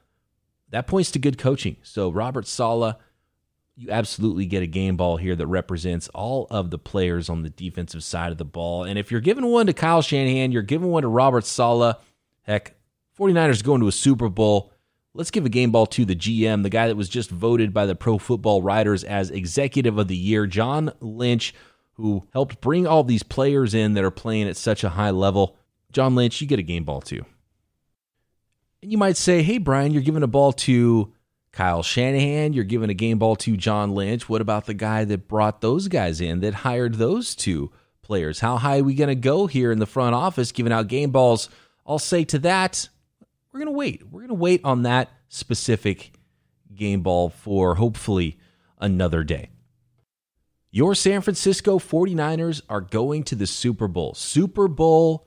That 0.70 0.86
points 0.86 1.10
to 1.12 1.18
good 1.18 1.38
coaching. 1.38 1.76
So, 1.82 2.10
Robert 2.10 2.46
Saleh, 2.46 2.96
you 3.76 3.90
absolutely 3.90 4.46
get 4.46 4.62
a 4.62 4.66
game 4.66 4.96
ball 4.96 5.16
here 5.16 5.34
that 5.34 5.46
represents 5.46 6.08
all 6.08 6.46
of 6.50 6.70
the 6.70 6.78
players 6.78 7.28
on 7.28 7.42
the 7.42 7.50
defensive 7.50 8.04
side 8.04 8.30
of 8.30 8.38
the 8.38 8.44
ball. 8.44 8.84
And 8.84 8.98
if 8.98 9.10
you're 9.10 9.20
giving 9.20 9.46
one 9.46 9.66
to 9.66 9.72
Kyle 9.72 10.02
Shanahan, 10.02 10.52
you're 10.52 10.62
giving 10.62 10.90
one 10.90 11.02
to 11.02 11.08
Robert 11.08 11.44
Saleh. 11.44 11.96
heck, 12.42 12.74
49ers 13.18 13.64
going 13.64 13.80
to 13.80 13.88
a 13.88 13.92
Super 13.92 14.28
Bowl. 14.28 14.72
Let's 15.12 15.30
give 15.30 15.44
a 15.44 15.50
game 15.50 15.72
ball 15.72 15.86
to 15.86 16.04
the 16.04 16.14
GM, 16.14 16.62
the 16.62 16.70
guy 16.70 16.86
that 16.86 16.96
was 16.96 17.08
just 17.08 17.30
voted 17.30 17.74
by 17.74 17.84
the 17.86 17.96
Pro 17.96 18.16
Football 18.18 18.62
Writers 18.62 19.02
as 19.02 19.30
Executive 19.30 19.98
of 19.98 20.06
the 20.06 20.16
Year, 20.16 20.46
John 20.46 20.92
Lynch 21.00 21.52
who 21.94 22.26
helped 22.32 22.60
bring 22.60 22.86
all 22.86 23.04
these 23.04 23.22
players 23.22 23.74
in 23.74 23.94
that 23.94 24.04
are 24.04 24.10
playing 24.10 24.48
at 24.48 24.56
such 24.56 24.84
a 24.84 24.90
high 24.90 25.10
level. 25.10 25.56
John 25.92 26.14
Lynch, 26.14 26.40
you 26.40 26.46
get 26.46 26.58
a 26.58 26.62
game 26.62 26.84
ball 26.84 27.00
too. 27.00 27.24
And 28.82 28.90
you 28.90 28.98
might 28.98 29.16
say, 29.16 29.42
hey, 29.42 29.58
Brian, 29.58 29.92
you're 29.92 30.02
giving 30.02 30.22
a 30.22 30.28
ball 30.28 30.52
to 30.52 31.12
Kyle 31.52 31.82
Shanahan, 31.82 32.52
you're 32.52 32.64
giving 32.64 32.90
a 32.90 32.94
game 32.94 33.18
ball 33.18 33.34
to 33.36 33.56
John 33.56 33.90
Lynch. 33.90 34.28
What 34.28 34.40
about 34.40 34.66
the 34.66 34.74
guy 34.74 35.04
that 35.04 35.28
brought 35.28 35.60
those 35.60 35.88
guys 35.88 36.20
in, 36.20 36.40
that 36.40 36.54
hired 36.54 36.94
those 36.94 37.34
two 37.34 37.72
players? 38.02 38.40
How 38.40 38.56
high 38.56 38.78
are 38.78 38.84
we 38.84 38.94
going 38.94 39.08
to 39.08 39.16
go 39.16 39.46
here 39.46 39.72
in 39.72 39.80
the 39.80 39.86
front 39.86 40.14
office 40.14 40.52
giving 40.52 40.72
out 40.72 40.86
game 40.86 41.10
balls? 41.10 41.48
I'll 41.84 41.98
say 41.98 42.24
to 42.26 42.38
that, 42.40 42.88
we're 43.52 43.58
going 43.60 43.72
to 43.72 43.76
wait. 43.76 44.04
We're 44.08 44.20
going 44.20 44.28
to 44.28 44.34
wait 44.34 44.60
on 44.62 44.82
that 44.82 45.10
specific 45.28 46.12
game 46.72 47.02
ball 47.02 47.30
for 47.30 47.74
hopefully 47.74 48.38
another 48.78 49.24
day. 49.24 49.50
Your 50.70 50.94
San 50.94 51.20
Francisco 51.20 51.78
49ers 51.78 52.62
are 52.68 52.80
going 52.80 53.24
to 53.24 53.34
the 53.34 53.46
Super 53.46 53.88
Bowl. 53.88 54.14
Super 54.14 54.68
Bowl 54.68 55.26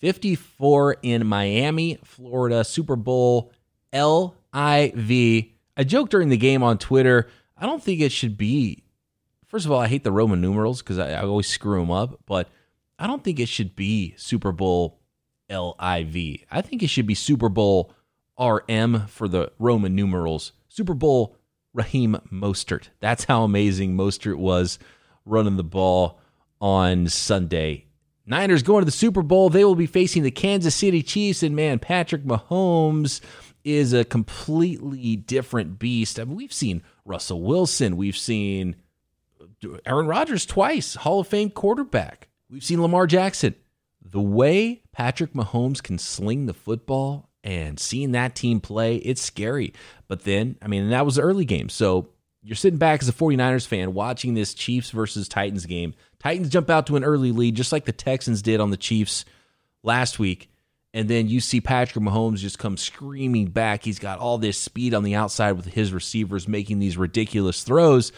54 0.00 0.98
in 1.02 1.26
Miami, 1.26 1.98
Florida. 2.04 2.62
Super 2.62 2.96
Bowl 2.96 3.52
LIV. 3.92 5.44
I 5.78 5.84
joked 5.84 6.10
during 6.10 6.28
the 6.28 6.36
game 6.36 6.62
on 6.62 6.78
Twitter, 6.78 7.28
I 7.56 7.64
don't 7.66 7.82
think 7.82 8.00
it 8.00 8.12
should 8.12 8.36
be 8.36 8.84
first 9.46 9.66
of 9.66 9.72
all, 9.72 9.80
I 9.80 9.88
hate 9.88 10.04
the 10.04 10.12
Roman 10.12 10.40
numerals 10.40 10.82
because 10.82 10.98
I, 10.98 11.12
I 11.12 11.22
always 11.22 11.46
screw 11.46 11.80
them 11.80 11.90
up, 11.90 12.20
but 12.26 12.48
I 12.98 13.06
don't 13.06 13.22
think 13.24 13.40
it 13.40 13.48
should 13.48 13.74
be 13.74 14.14
Super 14.16 14.52
Bowl 14.52 15.00
LIV. 15.48 16.44
I 16.50 16.62
think 16.62 16.82
it 16.82 16.88
should 16.88 17.06
be 17.06 17.14
Super 17.14 17.48
Bowl 17.48 17.92
RM 18.38 19.06
for 19.06 19.28
the 19.28 19.52
Roman 19.58 19.94
numerals. 19.94 20.52
Super 20.68 20.94
Bowl 20.94 21.35
Raheem 21.76 22.16
Mostert. 22.32 22.88
That's 23.00 23.24
how 23.24 23.44
amazing 23.44 23.96
Mostert 23.96 24.38
was 24.38 24.78
running 25.24 25.56
the 25.56 25.64
ball 25.64 26.18
on 26.60 27.08
Sunday. 27.08 27.84
Niners 28.24 28.62
going 28.62 28.80
to 28.80 28.86
the 28.86 28.90
Super 28.90 29.22
Bowl. 29.22 29.50
They 29.50 29.64
will 29.64 29.76
be 29.76 29.86
facing 29.86 30.22
the 30.22 30.30
Kansas 30.30 30.74
City 30.74 31.02
Chiefs, 31.02 31.42
and 31.42 31.54
man, 31.54 31.78
Patrick 31.78 32.24
Mahomes 32.24 33.20
is 33.62 33.92
a 33.92 34.04
completely 34.04 35.16
different 35.16 35.78
beast. 35.78 36.18
I 36.18 36.24
mean, 36.24 36.36
we've 36.36 36.52
seen 36.52 36.82
Russell 37.04 37.42
Wilson, 37.42 37.96
we've 37.96 38.16
seen 38.16 38.76
Aaron 39.84 40.06
Rodgers 40.06 40.46
twice, 40.46 40.94
Hall 40.94 41.20
of 41.20 41.28
Fame 41.28 41.50
quarterback. 41.50 42.28
We've 42.48 42.64
seen 42.64 42.80
Lamar 42.80 43.06
Jackson. 43.06 43.54
The 44.00 44.22
way 44.22 44.82
Patrick 44.92 45.32
Mahomes 45.34 45.82
can 45.82 45.98
sling 45.98 46.46
the 46.46 46.54
football 46.54 47.28
and 47.46 47.78
seeing 47.78 48.10
that 48.10 48.34
team 48.34 48.60
play, 48.60 48.96
it's 48.96 49.22
scary. 49.22 49.72
But 50.08 50.24
then, 50.24 50.56
I 50.60 50.66
mean, 50.66 50.90
that 50.90 51.06
was 51.06 51.14
the 51.14 51.22
early 51.22 51.44
game. 51.44 51.68
So 51.68 52.08
you're 52.42 52.56
sitting 52.56 52.78
back 52.78 53.00
as 53.00 53.08
a 53.08 53.12
49ers 53.12 53.68
fan 53.68 53.94
watching 53.94 54.34
this 54.34 54.52
Chiefs 54.52 54.90
versus 54.90 55.28
Titans 55.28 55.64
game. 55.64 55.94
Titans 56.18 56.48
jump 56.48 56.68
out 56.68 56.88
to 56.88 56.96
an 56.96 57.04
early 57.04 57.30
lead, 57.30 57.54
just 57.54 57.70
like 57.70 57.84
the 57.84 57.92
Texans 57.92 58.42
did 58.42 58.60
on 58.60 58.70
the 58.70 58.76
Chiefs 58.76 59.24
last 59.84 60.18
week. 60.18 60.50
And 60.92 61.08
then 61.08 61.28
you 61.28 61.38
see 61.38 61.60
Patrick 61.60 62.04
Mahomes 62.04 62.38
just 62.38 62.58
come 62.58 62.76
screaming 62.76 63.46
back. 63.46 63.84
He's 63.84 64.00
got 64.00 64.18
all 64.18 64.38
this 64.38 64.58
speed 64.58 64.92
on 64.92 65.04
the 65.04 65.14
outside 65.14 65.52
with 65.52 65.66
his 65.66 65.92
receivers 65.92 66.48
making 66.48 66.80
these 66.80 66.96
ridiculous 66.96 67.62
throws. 67.62 68.10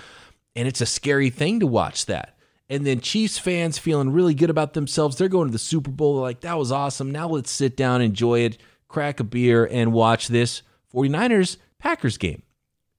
And 0.56 0.66
it's 0.66 0.80
a 0.80 0.86
scary 0.86 1.28
thing 1.28 1.60
to 1.60 1.66
watch 1.66 2.06
that. 2.06 2.38
And 2.70 2.86
then 2.86 3.00
Chiefs 3.00 3.36
fans 3.36 3.76
feeling 3.76 4.12
really 4.12 4.34
good 4.34 4.48
about 4.48 4.72
themselves. 4.72 5.16
They're 5.16 5.28
going 5.28 5.48
to 5.48 5.52
the 5.52 5.58
Super 5.58 5.90
Bowl. 5.90 6.14
They're 6.14 6.22
like, 6.22 6.40
that 6.40 6.56
was 6.56 6.72
awesome. 6.72 7.10
Now 7.10 7.28
let's 7.28 7.50
sit 7.50 7.76
down, 7.76 8.00
enjoy 8.00 8.40
it, 8.40 8.58
crack 8.88 9.20
a 9.20 9.24
beer, 9.24 9.68
and 9.70 9.92
watch 9.92 10.29
this 10.29 10.62
49ers 10.92 11.57
Packers 11.79 12.18
game. 12.18 12.42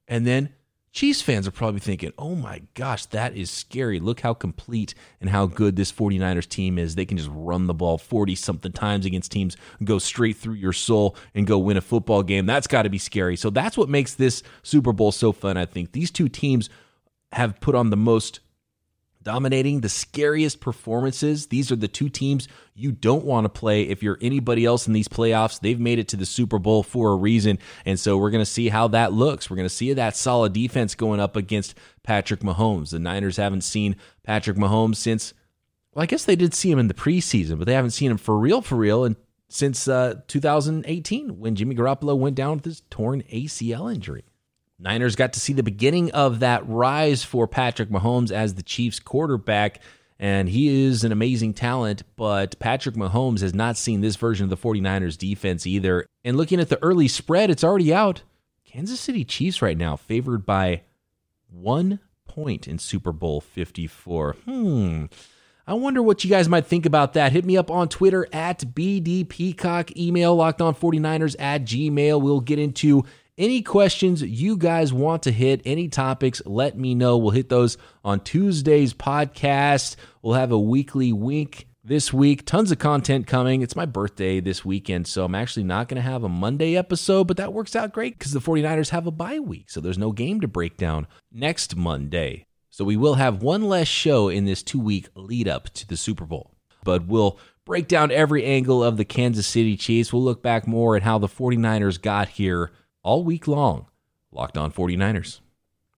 And 0.07 0.25
then 0.25 0.49
Chiefs 0.91 1.21
fans 1.21 1.47
are 1.47 1.51
probably 1.51 1.79
thinking, 1.79 2.13
oh 2.17 2.33
my 2.33 2.63
gosh, 2.73 3.05
that 3.07 3.35
is 3.35 3.51
scary. 3.51 3.99
Look 3.99 4.21
how 4.21 4.33
complete 4.33 4.95
and 5.21 5.29
how 5.29 5.45
good 5.45 5.75
this 5.75 5.91
49ers 5.91 6.49
team 6.49 6.79
is. 6.79 6.95
They 6.95 7.05
can 7.05 7.17
just 7.17 7.29
run 7.31 7.67
the 7.67 7.75
ball 7.75 7.99
40 7.99 8.33
something 8.35 8.71
times 8.71 9.05
against 9.05 9.31
teams, 9.31 9.55
go 9.83 9.99
straight 9.99 10.37
through 10.37 10.55
your 10.55 10.73
soul 10.73 11.15
and 11.35 11.45
go 11.45 11.59
win 11.59 11.77
a 11.77 11.81
football 11.81 12.23
game. 12.23 12.47
That's 12.47 12.65
got 12.65 12.83
to 12.83 12.89
be 12.89 12.97
scary. 12.97 13.35
So 13.35 13.51
that's 13.51 13.77
what 13.77 13.87
makes 13.87 14.15
this 14.15 14.41
Super 14.63 14.91
Bowl 14.91 15.11
so 15.11 15.31
fun, 15.31 15.57
I 15.57 15.65
think. 15.65 15.91
These 15.91 16.09
two 16.09 16.27
teams 16.27 16.69
have 17.33 17.61
put 17.61 17.75
on 17.75 17.91
the 17.91 17.97
most 17.97 18.39
dominating 19.21 19.81
the 19.81 19.89
scariest 19.89 20.61
performances. 20.61 21.47
These 21.47 21.71
are 21.71 21.75
the 21.75 21.87
two 21.87 22.09
teams 22.09 22.47
you 22.73 22.91
don't 22.91 23.25
want 23.25 23.45
to 23.45 23.49
play 23.49 23.83
if 23.83 24.01
you're 24.01 24.17
anybody 24.21 24.65
else 24.65 24.87
in 24.87 24.93
these 24.93 25.07
playoffs. 25.07 25.59
They've 25.59 25.79
made 25.79 25.99
it 25.99 26.07
to 26.09 26.17
the 26.17 26.25
Super 26.25 26.59
Bowl 26.59 26.83
for 26.83 27.11
a 27.11 27.15
reason. 27.15 27.59
And 27.85 27.99
so 27.99 28.17
we're 28.17 28.31
going 28.31 28.41
to 28.41 28.49
see 28.49 28.69
how 28.69 28.87
that 28.89 29.11
looks. 29.11 29.49
We're 29.49 29.57
going 29.57 29.67
to 29.67 29.73
see 29.73 29.91
that 29.93 30.15
solid 30.15 30.53
defense 30.53 30.95
going 30.95 31.19
up 31.19 31.35
against 31.35 31.75
Patrick 32.03 32.39
Mahomes. 32.39 32.91
The 32.91 32.99
Niners 32.99 33.37
haven't 33.37 33.61
seen 33.61 33.97
Patrick 34.23 34.57
Mahomes 34.57 34.97
since, 34.97 35.33
well, 35.93 36.03
I 36.03 36.05
guess 36.05 36.25
they 36.25 36.35
did 36.37 36.53
see 36.53 36.71
him 36.71 36.79
in 36.79 36.87
the 36.87 36.93
preseason, 36.93 37.57
but 37.57 37.65
they 37.65 37.73
haven't 37.73 37.91
seen 37.91 38.11
him 38.11 38.17
for 38.17 38.37
real, 38.37 38.61
for 38.61 38.75
real, 38.75 39.03
and 39.03 39.17
since 39.49 39.87
uh, 39.87 40.21
2018 40.27 41.39
when 41.39 41.55
Jimmy 41.55 41.75
Garoppolo 41.75 42.17
went 42.17 42.35
down 42.35 42.57
with 42.57 42.65
his 42.65 42.83
torn 42.89 43.23
ACL 43.23 43.93
injury. 43.93 44.23
Niners 44.79 45.15
got 45.15 45.33
to 45.33 45.39
see 45.39 45.53
the 45.53 45.63
beginning 45.63 46.11
of 46.11 46.39
that 46.39 46.67
rise 46.67 47.23
for 47.23 47.47
Patrick 47.47 47.89
Mahomes 47.89 48.31
as 48.31 48.55
the 48.55 48.63
Chiefs 48.63 48.99
quarterback, 48.99 49.81
and 50.17 50.47
he 50.47 50.85
is 50.85 51.03
an 51.03 51.11
amazing 51.11 51.53
talent, 51.53 52.03
but 52.15 52.57
Patrick 52.59 52.95
Mahomes 52.95 53.41
has 53.41 53.53
not 53.53 53.77
seen 53.77 53.99
this 54.01 54.15
version 54.15 54.45
of 54.45 54.49
the 54.49 54.57
49ers 54.57 55.17
defense 55.17 55.67
either. 55.67 56.05
And 56.23 56.37
looking 56.37 56.59
at 56.59 56.69
the 56.69 56.81
early 56.81 57.09
spread, 57.09 57.49
it's 57.49 57.63
already 57.63 57.93
out. 57.93 58.23
Kansas 58.65 58.99
City 58.99 59.25
Chiefs 59.25 59.61
right 59.61 59.77
now 59.77 59.95
favored 59.95 60.45
by 60.45 60.83
one 61.49 61.99
point 62.27 62.67
in 62.67 62.79
Super 62.79 63.11
Bowl 63.11 63.41
54. 63.41 64.35
Hmm. 64.45 65.05
I 65.67 65.73
wonder 65.73 66.01
what 66.01 66.23
you 66.23 66.29
guys 66.29 66.49
might 66.49 66.65
think 66.65 66.85
about 66.85 67.13
that. 67.13 67.31
Hit 67.31 67.45
me 67.45 67.55
up 67.55 67.69
on 67.69 67.89
Twitter 67.89 68.27
at 68.33 68.59
BDPeacock, 68.59 69.95
email 69.95 70.35
locked 70.35 70.61
on 70.61 70.73
49ers 70.73 71.35
at 71.37 71.63
gmail. 71.63 72.21
We'll 72.21 72.39
get 72.39 72.57
into 72.59 73.05
any 73.39 73.61
questions 73.61 74.21
you 74.21 74.57
guys 74.57 74.91
want 74.91 75.23
to 75.23 75.31
hit, 75.31 75.61
any 75.63 75.87
topics, 75.87 76.41
let 76.45 76.77
me 76.77 76.93
know. 76.93 77.17
We'll 77.17 77.31
hit 77.31 77.47
those 77.47 77.77
on 78.03 78.19
Tuesday's 78.19 78.93
podcast. 78.93 79.95
We'll 80.21 80.33
have 80.33 80.51
a 80.51 80.59
weekly 80.59 81.13
wink 81.13 81.67
this 81.83 82.11
week. 82.11 82.45
Tons 82.45 82.69
of 82.69 82.79
content 82.79 83.27
coming. 83.27 83.61
It's 83.61 83.77
my 83.77 83.85
birthday 83.85 84.41
this 84.41 84.65
weekend, 84.65 85.07
so 85.07 85.23
I'm 85.23 85.35
actually 85.35 85.63
not 85.63 85.87
going 85.87 85.95
to 85.95 86.07
have 86.07 86.25
a 86.25 86.29
Monday 86.29 86.75
episode, 86.75 87.27
but 87.27 87.37
that 87.37 87.53
works 87.53 87.77
out 87.77 87.93
great 87.93 88.19
because 88.19 88.33
the 88.33 88.41
49ers 88.41 88.89
have 88.89 89.07
a 89.07 89.11
bye 89.11 89.39
week, 89.39 89.69
so 89.69 89.79
there's 89.79 89.97
no 89.97 90.11
game 90.11 90.41
to 90.41 90.47
break 90.47 90.75
down 90.75 91.07
next 91.31 91.77
Monday. 91.77 92.45
So 92.69 92.83
we 92.83 92.97
will 92.97 93.15
have 93.15 93.41
one 93.41 93.63
less 93.63 93.87
show 93.87 94.27
in 94.27 94.43
this 94.43 94.61
two 94.61 94.79
week 94.79 95.07
lead 95.15 95.47
up 95.47 95.69
to 95.75 95.87
the 95.87 95.97
Super 95.97 96.25
Bowl. 96.25 96.51
But 96.83 97.07
we'll 97.07 97.39
break 97.65 97.87
down 97.87 98.11
every 98.11 98.43
angle 98.45 98.83
of 98.83 98.97
the 98.97 99.05
Kansas 99.05 99.47
City 99.47 99.77
Chiefs. 99.77 100.11
We'll 100.11 100.23
look 100.23 100.43
back 100.43 100.67
more 100.67 100.97
at 100.97 101.03
how 101.03 101.17
the 101.17 101.27
49ers 101.27 102.01
got 102.01 102.29
here 102.29 102.71
all 103.03 103.23
week 103.23 103.47
long. 103.47 103.87
Locked 104.31 104.57
on 104.57 104.71
49ers. 104.71 105.39